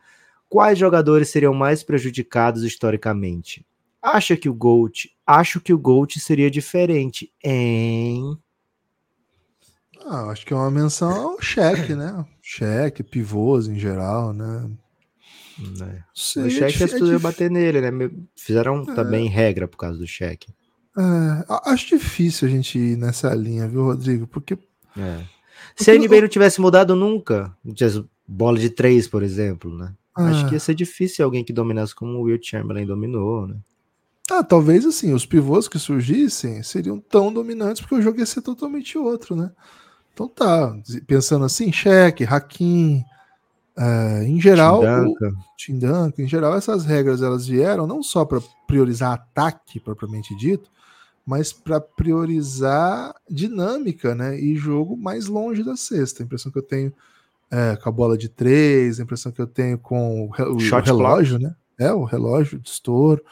[0.49, 3.65] quais jogadores seriam mais prejudicados historicamente?
[4.01, 8.37] Acha que o Gold, acho que o Gold seria diferente, hein?
[10.05, 12.23] Ah, acho que é uma menção ao cheque, né?
[12.41, 14.69] Cheque, pivôs em geral, né?
[15.77, 16.03] né?
[16.13, 18.11] o cheque é, é bater nele, né?
[18.35, 18.93] Fizeram é.
[18.93, 20.53] também regra por causa do cheque.
[20.97, 24.27] É, acho difícil a gente ir nessa linha, viu, Rodrigo?
[24.27, 24.57] Porque.
[24.97, 25.23] É.
[25.75, 27.55] Se a NBA não tivesse mudado nunca,
[28.27, 29.93] bola de três, por exemplo, né?
[30.15, 33.57] Acho que ia ser difícil alguém que dominasse como o Will Chamberlain dominou, né?
[34.31, 38.41] Ah, talvez assim, os pivôs que surgissem seriam tão dominantes porque o jogo ia ser
[38.41, 39.51] totalmente outro, né?
[40.13, 43.03] Então tá, pensando assim, cheque, Hakim,
[43.77, 44.81] é, em geral,
[45.57, 50.71] Tindanka, em geral essas regras elas vieram não só para priorizar ataque propriamente dito,
[51.25, 54.39] mas para priorizar dinâmica, né?
[54.39, 56.23] E jogo mais longe da cesta.
[56.23, 56.93] A impressão que eu tenho
[57.51, 61.39] é, com a bola de três, a impressão que eu tenho com o, o relógio,
[61.39, 61.55] né?
[61.79, 63.23] É, o relógio de estouro.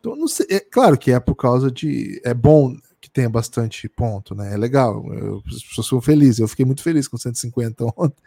[0.00, 2.20] Então, não sei, é claro que é por causa de.
[2.24, 4.52] É bom que tenha bastante ponto, né?
[4.54, 5.04] É legal.
[5.12, 6.38] Eu, as pessoas ficam felizes.
[6.38, 8.22] Eu fiquei muito feliz com 150 ontem.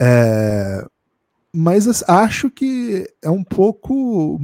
[0.00, 0.86] É,
[1.54, 4.40] mas acho que é um pouco.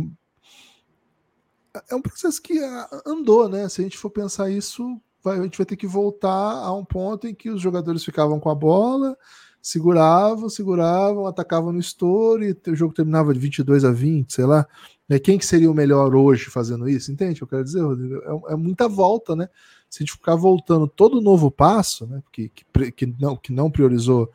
[1.91, 2.59] É um processo que
[3.07, 3.69] andou, né?
[3.69, 6.85] Se a gente for pensar isso, vai, a gente vai ter que voltar a um
[6.85, 9.17] ponto em que os jogadores ficavam com a bola,
[9.61, 14.67] seguravam, seguravam, atacavam no estouro e o jogo terminava de 22 a 20, sei lá.
[15.09, 15.19] Né?
[15.19, 17.13] Quem que seria o melhor hoje fazendo isso?
[17.13, 18.17] Entende eu quero dizer, Rodrigo?
[18.49, 19.49] É, é, muita volta, né?
[19.89, 22.23] Se a gente ficar voltando todo novo passo, né?
[22.33, 24.31] Que, que, que, não, que não priorizou,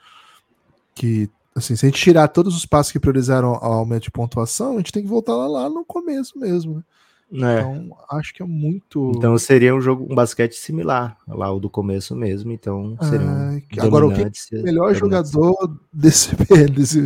[0.96, 4.78] que assim, se a gente tirar todos os passos que priorizaram aumento de pontuação, a
[4.78, 6.76] gente tem que voltar lá, lá no começo mesmo.
[6.76, 6.84] Né?
[7.32, 7.60] É.
[7.60, 9.12] Então, acho que é muito.
[9.16, 12.52] Então seria um jogo, um basquete similar lá o do começo mesmo.
[12.52, 16.36] Então seria um Agora, o que é o melhor jogador desse,
[16.74, 17.02] desse,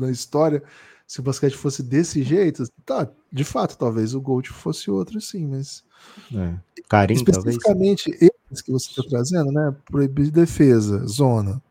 [0.00, 0.62] na história
[1.06, 5.46] se o basquete fosse desse jeito, tá, de fato, talvez o Gold fosse outro, sim,
[5.46, 5.84] mas.
[6.34, 6.54] É.
[6.88, 8.32] Carinho, Especificamente talvez.
[8.50, 9.74] esses que você está trazendo, né?
[9.84, 11.62] Proibir defesa, zona.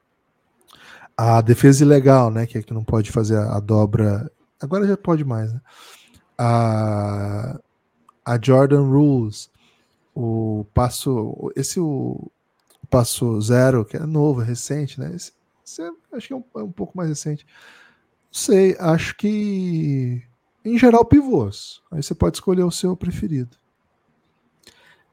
[1.18, 2.46] A defesa ilegal, né?
[2.46, 4.32] Que é que não pode fazer a, a dobra.
[4.60, 5.62] Agora já pode mais, né?
[6.38, 7.60] A,
[8.26, 9.50] a Jordan Rules,
[10.14, 11.52] o passo.
[11.56, 12.32] Esse o,
[12.84, 15.12] o passo zero, que é novo, recente, né?
[15.16, 15.32] Esse,
[15.66, 17.46] esse é, acho que é um, é um pouco mais recente
[18.36, 20.22] sei, acho que
[20.64, 21.82] em geral pivôs.
[21.90, 23.56] Aí você pode escolher o seu preferido.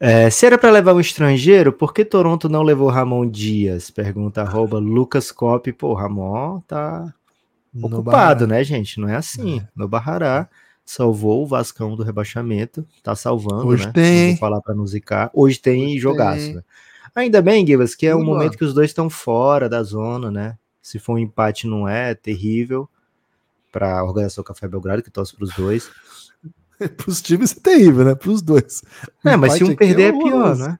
[0.00, 3.88] É, se era para levar um estrangeiro, por que Toronto não levou Ramon Dias?
[3.88, 5.72] Pergunta arroba Lucas Cop.
[5.74, 7.14] Pô, Ramon tá
[7.80, 8.98] ocupado, né, gente?
[8.98, 9.60] Não é assim.
[9.60, 9.68] É.
[9.76, 10.48] No Barrará
[10.84, 13.92] salvou o Vascão do rebaixamento, tá salvando, Hoje né?
[13.92, 14.28] Tem.
[14.30, 15.30] Vou falar para zicar.
[15.32, 16.54] Hoje tem Hoje jogaço, tem.
[16.56, 16.62] Né?
[17.14, 20.58] Ainda bem, Givas, que é um momento que os dois estão fora da zona, né?
[20.80, 22.88] Se for um empate não é terrível
[23.70, 25.90] para a organização Café Belgrado, que torce para os dois.
[26.78, 28.14] para os times é terrível, né?
[28.14, 28.82] Para os dois.
[29.24, 30.78] O é, mas se um perder é, é pior, né?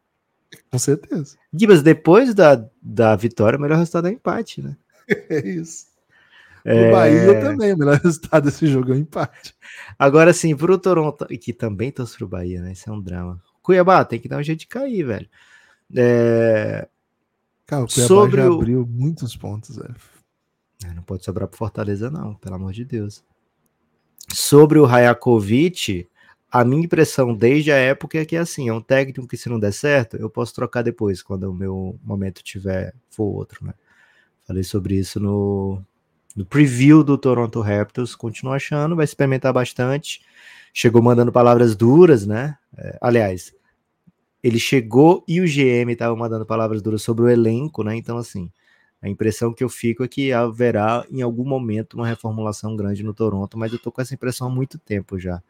[0.71, 1.37] Com certeza.
[1.53, 4.77] Gibas, depois da, da vitória, o melhor resultado é empate, né?
[5.29, 5.92] É isso.
[6.65, 6.89] É...
[6.89, 9.55] O Bahia também, o melhor resultado desse jogo é o empate.
[9.99, 12.73] Agora sim, pro Toronto, que também torce pro Bahia, né?
[12.73, 13.43] Isso é um drama.
[13.63, 15.29] Cuiabá tem que dar um jeito de cair, velho.
[15.95, 16.89] É...
[17.67, 18.55] Cara, o Cuiabá Sobre já o...
[18.55, 19.95] abriu muitos pontos, velho.
[20.85, 23.25] É, não pode sobrar para Fortaleza, não, pelo amor de Deus.
[24.33, 26.09] Sobre o Rajakovic,
[26.51, 29.59] a minha impressão desde a época é que assim, é um técnico que se não
[29.59, 33.75] der certo, eu posso trocar depois, quando o meu momento tiver for outro, né?
[34.45, 35.83] Falei sobre isso no,
[36.37, 40.21] no preview do Toronto Raptors, continuo achando, vai experimentar bastante.
[40.73, 42.57] Chegou mandando palavras duras, né?
[42.77, 43.55] É, aliás,
[44.43, 47.95] ele chegou e o GM estava mandando palavras duras sobre o elenco, né?
[47.97, 48.51] Então, assim,
[49.01, 53.13] a impressão que eu fico é que haverá em algum momento uma reformulação grande no
[53.13, 55.43] Toronto, mas eu tô com essa impressão há muito tempo já.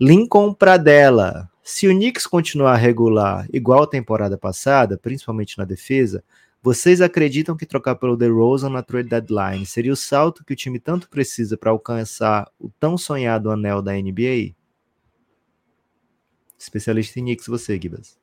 [0.00, 1.48] Lincoln Pradella.
[1.62, 6.24] Se o Knicks continuar regular igual a temporada passada, principalmente na defesa,
[6.62, 10.78] vocês acreditam que trocar pelo DeRozan na trade deadline seria o salto que o time
[10.78, 14.54] tanto precisa para alcançar o tão sonhado anel da NBA?
[16.58, 18.18] Especialista em Knicks, você, Gibas.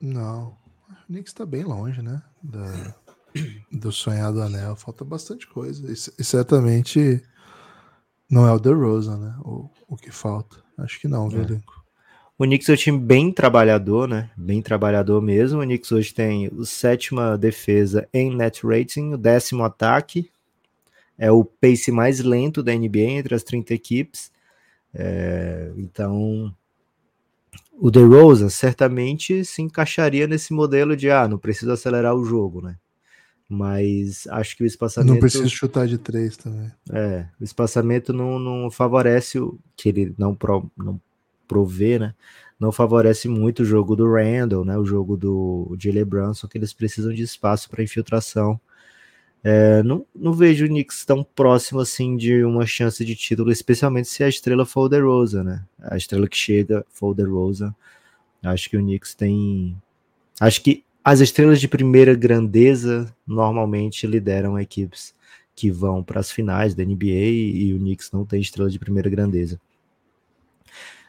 [0.00, 0.56] Não,
[0.88, 2.22] o Knicks está bem longe, né?
[2.42, 2.94] Da
[3.70, 4.76] do sonhado anel.
[4.76, 5.90] Falta bastante coisa.
[5.90, 7.22] E, certamente
[8.28, 9.34] não é o The Rosa, né?
[9.40, 10.62] O, o que falta.
[10.78, 11.60] Acho que não, é.
[12.38, 14.30] O Knicks é um time bem trabalhador, né?
[14.36, 15.60] Bem trabalhador mesmo.
[15.60, 20.30] O Knicks hoje tem o sétima defesa em net rating, o décimo ataque.
[21.16, 24.30] É o pace mais lento da NBA entre as 30 equipes.
[24.92, 26.54] É, então,
[27.72, 32.76] o DeRozan certamente se encaixaria nesse modelo de ah, não precisa acelerar o jogo, né?
[33.48, 35.12] mas acho que o espaçamento.
[35.12, 36.70] Não precisa chutar de três também.
[36.90, 41.00] É, o espaçamento não, não favorece o que ele não, pro, não
[41.46, 42.14] provê, né?
[42.58, 44.78] não favorece muito o jogo do Randall, né?
[44.78, 48.58] O jogo do Jalen Brunson, que eles precisam de espaço para infiltração.
[49.44, 54.08] É, não, não vejo o Knicks tão próximo assim de uma chance de título, especialmente
[54.08, 55.64] se a estrela for o DeRozan, né?
[55.82, 57.74] A estrela que chega for o DeRozan.
[58.42, 59.76] Acho que o Knicks tem...
[60.40, 65.14] Acho que as estrelas de primeira grandeza normalmente lideram equipes
[65.54, 69.08] que vão para as finais da NBA e o Knicks não tem estrela de primeira
[69.08, 69.60] grandeza.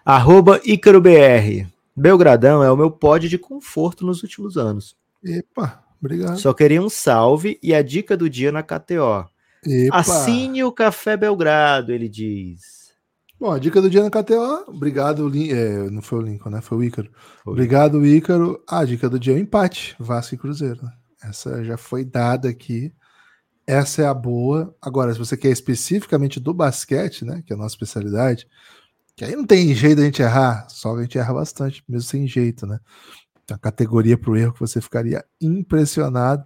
[0.08, 1.68] Arroba IcaroBR.
[1.94, 4.96] Belgradão é o meu pódio de conforto nos últimos anos.
[5.22, 6.40] Epa, obrigado.
[6.40, 9.28] Só queria um salve e a dica do dia na KTO.
[9.66, 9.98] Epa.
[9.98, 12.94] Assine o Café Belgrado, ele diz.
[13.38, 14.64] Bom, a dica do dia na KTO.
[14.70, 16.62] Obrigado, é, não foi o Lincoln, né?
[16.62, 17.12] Foi o Ícaro.
[17.44, 17.52] Foi.
[17.52, 18.64] Obrigado, Ícaro.
[18.66, 20.86] A dica do dia é o empate, Vasco e Cruzeiro.
[20.86, 20.94] né?
[21.22, 22.94] Essa já foi dada aqui.
[23.68, 24.74] Essa é a boa.
[24.82, 27.44] Agora, se você quer especificamente do basquete, né?
[27.46, 28.48] Que é a nossa especialidade,
[29.18, 32.28] que aí não tem jeito da gente errar, só a gente erra bastante, mesmo sem
[32.28, 32.80] jeito, né?
[33.48, 36.46] Tem uma categoria para o erro que você ficaria impressionado.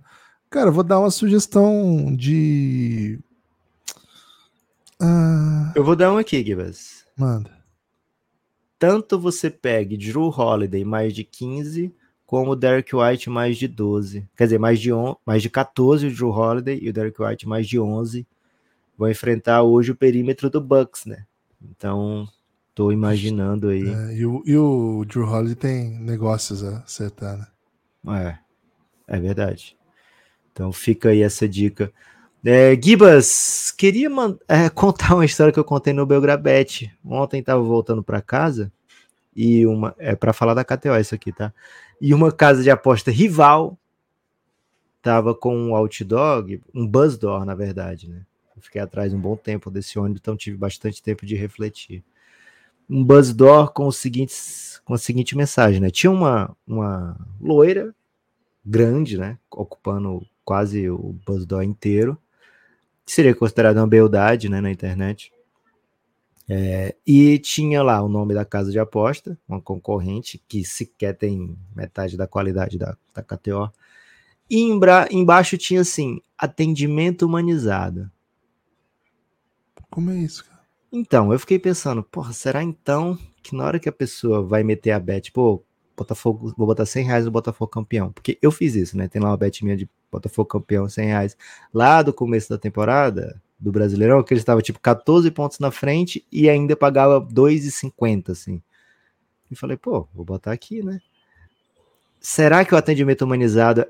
[0.49, 3.19] Cara, eu vou dar uma sugestão de.
[5.01, 7.05] Ah, Eu vou dar um aqui, Gibas.
[7.17, 7.51] manda.
[8.79, 11.93] Tanto você pegue Drew Holiday mais de 15,
[12.25, 14.27] como o Derek White mais de 12.
[14.35, 17.47] Quer dizer, mais de, on, mais de 14 o Drew Holiday e o Derek White
[17.47, 18.25] mais de 11.
[18.97, 21.25] Vão enfrentar hoje o perímetro do Bucks, né?
[21.61, 22.27] Então,
[22.73, 23.87] tô imaginando aí.
[23.87, 28.39] É, e, o, e o Drew Holiday tem negócios a acertar, né?
[29.07, 29.77] É, é verdade.
[30.51, 31.91] Então fica aí essa dica.
[32.43, 34.09] É, Gibas, queria
[34.47, 36.91] é, contar uma história que eu contei no Belgrabet.
[37.05, 38.71] Ontem estava voltando para casa
[39.35, 41.53] e uma é para falar da KTO isso aqui, tá?
[41.99, 43.77] E uma casa de aposta rival
[45.01, 48.21] tava com um outdog, um buzz door, na verdade, né?
[48.55, 52.03] Eu fiquei atrás um bom tempo desse ônibus, então tive bastante tempo de refletir.
[52.91, 55.89] Um buzz door com, os seguintes, com a seguinte mensagem, né?
[55.89, 57.95] Tinha uma, uma loira
[58.65, 59.39] grande, né?
[59.49, 62.17] Ocupando quase o buzz door inteiro,
[63.05, 64.59] que seria considerado uma beldade, né?
[64.59, 65.31] Na internet.
[66.49, 71.57] É, e tinha lá o nome da casa de aposta, uma concorrente que sequer tem
[71.73, 73.71] metade da qualidade da, da KTO.
[74.49, 78.11] E embra- embaixo tinha assim: atendimento humanizado.
[79.89, 80.50] Como é isso?
[80.91, 84.91] Então, eu fiquei pensando, porra, será então que na hora que a pessoa vai meter
[84.91, 85.63] a bet, pô,
[85.95, 88.11] Botafogo, vou botar 100 reais no Botafogo campeão?
[88.11, 89.07] Porque eu fiz isso, né?
[89.07, 91.37] Tem lá uma bet minha de Botafogo campeão, 100 reais.
[91.73, 96.25] Lá do começo da temporada, do Brasileirão, que ele estava tipo 14 pontos na frente
[96.31, 98.61] e ainda pagava 2,50, assim.
[99.49, 100.99] E falei, pô, vou botar aqui, né?
[102.19, 103.85] Será que o atendimento humanizado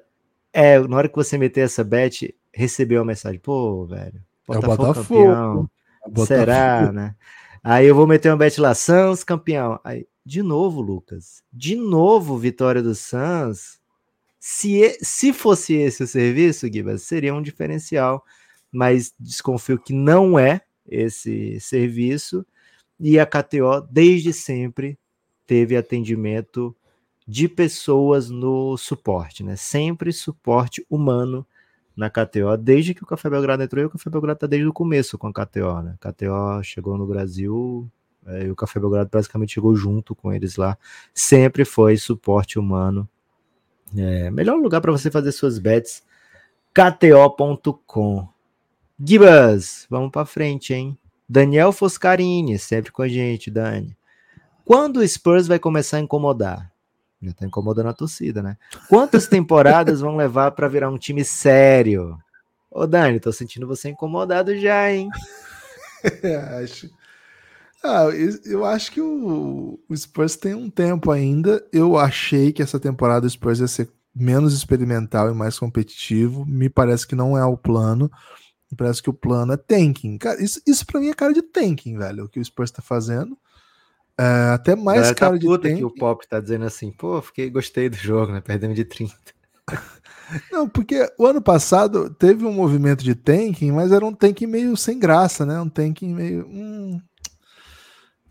[0.53, 4.55] é, na hora que você meter essa bet, recebeu a mensagem, pô, velho, É o
[4.55, 5.25] Botafogo Botafogo.
[5.25, 5.69] campeão.
[6.11, 6.39] Botafogo.
[6.39, 7.15] Será, né?
[7.63, 9.79] Aí eu vou meter uma bet lá, Suns campeão.
[9.83, 11.43] Aí, de novo, Lucas.
[11.51, 13.79] De novo, vitória do Suns.
[14.39, 18.23] Se, se fosse esse o serviço, Gibas, seria um diferencial.
[18.71, 22.45] Mas desconfio que não é esse serviço.
[22.99, 24.97] E a KTO, desde sempre,
[25.45, 26.75] teve atendimento
[27.27, 29.55] de pessoas no suporte, né?
[29.55, 31.45] Sempre suporte humano
[31.95, 34.73] na KTO, desde que o Café Belgrado entrou, e o Café Belgrado está desde o
[34.73, 35.95] começo com a KTO, né?
[35.99, 37.89] KTO chegou no Brasil
[38.25, 40.77] é, e o Café Belgrado praticamente chegou junto com eles lá.
[41.13, 43.07] Sempre foi suporte humano.
[43.95, 46.03] É, melhor lugar para você fazer suas bets,
[46.73, 48.27] kto.com.
[49.03, 50.97] Gibas, vamos para frente, hein?
[51.27, 53.97] Daniel Foscarini, sempre com a gente, Dani.
[54.63, 56.70] Quando o Spurs vai começar a incomodar?
[57.21, 58.57] Já tá incomodando a torcida, né?
[58.89, 62.17] Quantas temporadas vão levar para virar um time sério?
[62.69, 65.09] Ô, Dani, tô sentindo você incomodado já, hein?
[66.63, 66.89] Acho.
[67.83, 68.03] Ah,
[68.45, 71.65] eu- acho que o, o Spurs tem um tempo ainda.
[71.73, 76.45] Eu achei que essa temporada o Spurs ia ser menos experimental e mais competitivo.
[76.45, 78.11] Me parece que não é o plano.
[78.71, 80.17] Me parece que o plano é tanking.
[80.19, 82.25] Cara, isso, isso pra mim é cara de tanking, velho.
[82.25, 83.35] O que o Spurs tá fazendo.
[84.21, 85.77] É, até mais Galera tá cara de puta tanking.
[85.77, 88.39] que o Pop tá dizendo assim, pô, fiquei, gostei do jogo, né?
[88.41, 89.15] Perdemos de 30.
[90.51, 94.77] Não, porque o ano passado teve um movimento de tanking, mas era um tanking meio
[94.77, 95.59] sem graça, né?
[95.59, 96.45] Um tanking meio.
[96.47, 97.01] hum,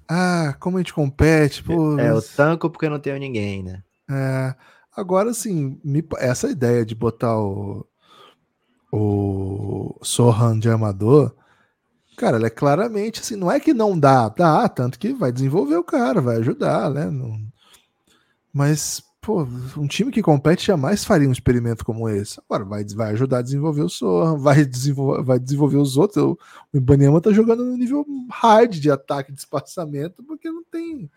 [0.09, 1.99] ah, como a gente compete, pô.
[1.99, 3.82] É, mas- tanco porque não tenho ninguém, né?
[4.11, 4.55] É,
[4.97, 7.86] agora sim, me essa ideia de botar o,
[8.93, 11.34] o Sohan de armador,
[12.20, 15.76] cara, ela é claramente assim, não é que não dá, dá, tanto que vai desenvolver
[15.76, 17.06] o cara, vai ajudar, né?
[17.10, 17.40] Não-
[18.52, 19.42] mas, pô,
[19.76, 22.38] um time que compete jamais faria um experimento como esse.
[22.40, 26.22] Agora, vai, vai ajudar a desenvolver o Sohan, vai desenvolver, vai desenvolver os outros.
[26.22, 26.38] O,
[26.74, 31.10] Ibanema tá jogando no nível hard de ataque de espaçamento, porque não tem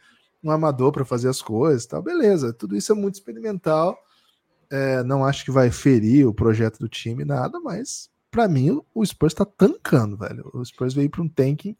[0.43, 2.01] um amador para fazer as coisas, tal.
[2.01, 3.97] Beleza, tudo isso é muito experimental.
[4.71, 9.05] É, não acho que vai ferir o projeto do time, nada, mas para mim o
[9.05, 10.49] Spurs está tancando, velho.
[10.55, 11.77] O Spurs veio para um tanking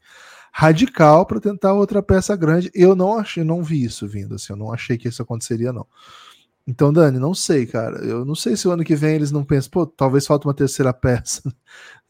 [0.51, 2.69] radical para tentar outra peça grande.
[2.75, 5.87] Eu não achei, não vi isso vindo, assim, eu não achei que isso aconteceria, não.
[6.65, 7.97] Então, Dani, não sei, cara.
[8.05, 10.53] Eu não sei se o ano que vem eles não pensam, pô, talvez falta uma
[10.53, 11.41] terceira peça.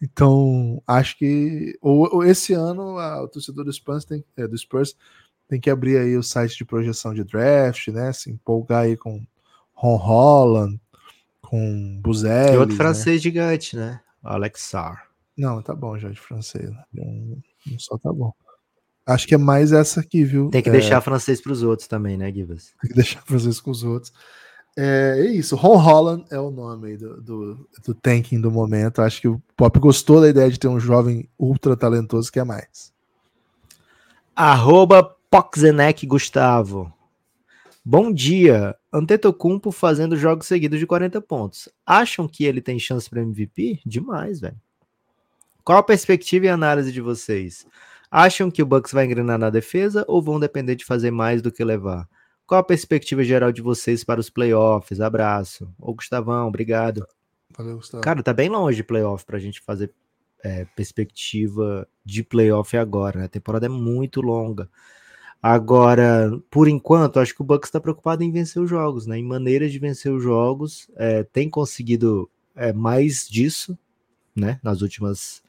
[0.02, 4.58] Então, acho que ou, ou esse ano a, o torcedor do Spurs, tem, é, do
[4.58, 4.96] Spurs
[5.48, 8.12] tem que abrir aí o site de projeção de draft, né?
[8.12, 9.26] Se empolgar aí com
[9.74, 10.82] Ron Holland,
[11.42, 12.56] com Buzelli.
[12.56, 12.84] E outro né?
[12.84, 14.02] francês gigante, né?
[14.24, 15.10] Alexar.
[15.38, 16.70] Não, tá bom já de francês.
[16.70, 16.84] Né?
[16.98, 18.34] Um, um só tá bom.
[19.06, 20.50] Acho que é mais essa aqui, viu?
[20.50, 22.74] Tem que é, deixar francês para os outros também, né, Gibas?
[22.82, 24.14] Tem que deixar francês com os outros.
[24.76, 29.02] É, é isso, Ron Holland é o nome aí do, do, do tanking do momento.
[29.02, 32.44] Acho que o Pop gostou da ideia de ter um jovem ultra talentoso que é
[32.44, 32.92] mais.
[34.36, 36.92] Arroba Poxenek Gustavo.
[37.86, 38.76] Bom dia.
[38.94, 41.68] Antetokounmpo fazendo jogos seguidos de 40 pontos.
[41.84, 43.82] Acham que ele tem chance para MVP?
[43.84, 44.56] Demais, velho.
[45.64, 47.66] Qual a perspectiva e análise de vocês?
[48.12, 51.52] Acham que o Bucks vai engrenar na defesa ou vão depender de fazer mais do
[51.52, 52.08] que levar?
[52.46, 55.02] Qual a perspectiva geral de vocês para os playoffs?
[55.02, 55.74] Abraço.
[55.80, 57.08] Ô, Gustavão, obrigado.
[57.58, 58.04] Valeu, Gustavo.
[58.04, 59.92] Cara, tá bem longe de playoff pra gente fazer
[60.44, 63.20] é, perspectiva de playoff agora.
[63.20, 63.26] Né?
[63.26, 64.70] A temporada é muito longa.
[65.46, 69.18] Agora, por enquanto, acho que o Bucks está preocupado em vencer os jogos, né?
[69.18, 73.78] Em maneiras de vencer os jogos, é, tem conseguido é, mais disso,
[74.34, 74.58] né?
[74.64, 75.44] Nas últimas,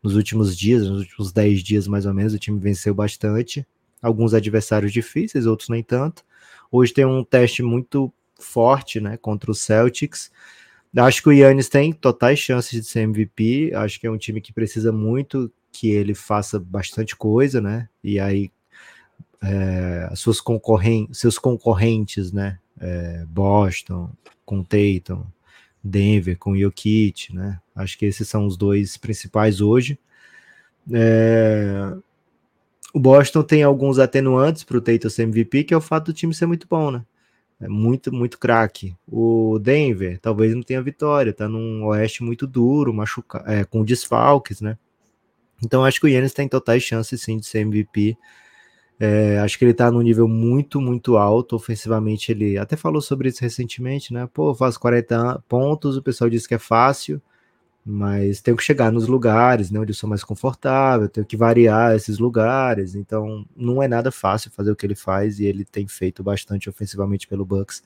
[0.00, 3.66] nos últimos dias, nos últimos 10 dias mais ou menos, o time venceu bastante.
[4.00, 6.24] Alguns adversários difíceis, outros nem tanto.
[6.70, 9.16] Hoje tem um teste muito forte, né?
[9.16, 10.30] Contra o Celtics.
[10.96, 13.72] Acho que o Yannis tem totais chances de ser MVP.
[13.74, 17.88] Acho que é um time que precisa muito que ele faça bastante coisa, né?
[18.02, 18.52] E aí
[19.42, 22.58] é, suas concorren seus concorrentes, né?
[22.78, 24.10] É, Boston
[24.44, 25.24] com Tatum,
[25.82, 27.60] Denver com Jokic, né?
[27.74, 29.98] Acho que esses são os dois principais hoje.
[30.92, 31.94] É,
[32.92, 36.12] o Boston tem alguns atenuantes para o Tatum ser MVP, que é o fato do
[36.12, 37.04] time ser muito bom, né?
[37.60, 38.96] É muito, muito craque.
[39.06, 44.60] O Denver talvez não tenha vitória, tá num oeste muito duro, machuca, é, com desfalques,
[44.62, 44.78] né?
[45.62, 48.16] Então acho que o Yannis tem totais chances sim de ser MVP.
[49.02, 51.56] É, acho que ele tá num nível muito, muito alto.
[51.56, 54.28] Ofensivamente, ele até falou sobre isso recentemente, né?
[54.32, 57.20] Pô, faz 40 pontos, o pessoal disse que é fácil,
[57.84, 59.80] mas tenho que chegar nos lugares, né?
[59.80, 62.94] Onde eu sou mais confortável, tenho que variar esses lugares.
[62.94, 66.68] Então, não é nada fácil fazer o que ele faz e ele tem feito bastante
[66.68, 67.82] ofensivamente pelo Bucks.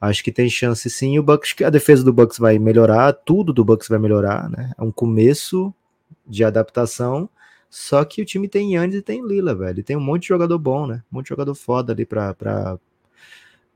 [0.00, 1.18] Acho que tem chance sim.
[1.18, 4.70] O Bucks, a defesa do Bucks vai melhorar, tudo do Bucks vai melhorar, né?
[4.78, 5.74] É um começo
[6.24, 7.28] de adaptação
[7.68, 9.82] só que o time tem Yannis e tem Lila, velho.
[9.82, 11.02] Tem um monte de jogador bom, né?
[11.12, 12.78] Um monte de jogador foda ali pra, pra,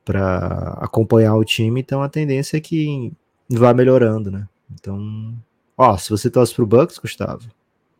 [0.05, 1.81] pra acompanhar o time.
[1.81, 3.13] Então a tendência é que
[3.49, 4.49] vá melhorando, né?
[4.73, 5.35] Então,
[5.77, 7.49] ó, se você torce pro Bucks, Gustavo,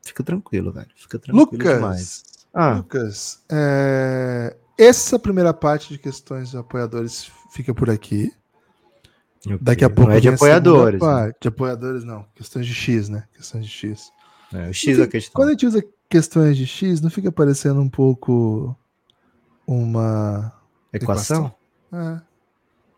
[0.03, 0.89] fica tranquilo, velho.
[0.95, 2.23] Fica tranquilo Lucas, demais.
[2.55, 8.33] Ah, Lucas, é, essa primeira parte de questões de apoiadores fica por aqui.
[9.61, 11.01] Daqui a pouco Não é de apoiadores.
[11.01, 11.33] né?
[11.41, 12.27] De apoiadores, não.
[12.35, 13.25] Questões de X, né?
[13.33, 14.13] Questões de X.
[14.53, 15.33] É, o X da Enfim, questão.
[15.35, 18.77] Quando a gente usa questões de X, não fica parecendo um pouco
[19.67, 20.53] uma.
[20.93, 21.55] Equação?
[21.93, 22.21] É.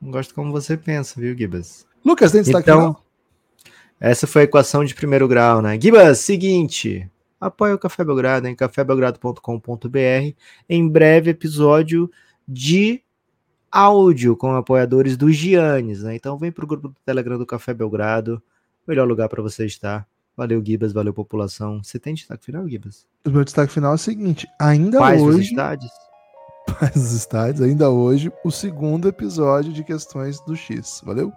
[0.01, 1.87] Não gosto como você pensa, viu, Gibas?
[2.05, 3.05] Lucas, tem destaque Então, final?
[4.01, 5.79] Essa foi a equação de primeiro grau, né?
[5.81, 7.09] Gibas, seguinte.
[7.41, 10.37] Apoia o Café Belgrado em cafébelgrado.com.br.
[10.69, 12.11] Em breve, episódio
[12.49, 13.03] de
[13.71, 16.15] áudio com apoiadores do Giannis, né?
[16.15, 18.43] Então vem pro grupo do Telegram do Café Belgrado.
[18.87, 20.07] Melhor lugar para você estar.
[20.37, 20.93] Valeu, Gibas.
[20.93, 21.83] Valeu, população.
[21.83, 23.07] Você tem destaque final, Gibas?
[23.27, 25.51] O meu destaque final é o seguinte: ainda Paz dos hoje.
[25.51, 25.93] estádios?
[26.79, 31.03] Paz dos estádios, ainda hoje, o segundo episódio de questões do X.
[31.05, 31.33] Valeu?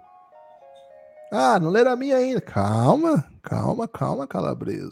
[1.32, 2.40] Ah, não leram a minha ainda.
[2.40, 4.84] Calma, calma, calma, calabreso.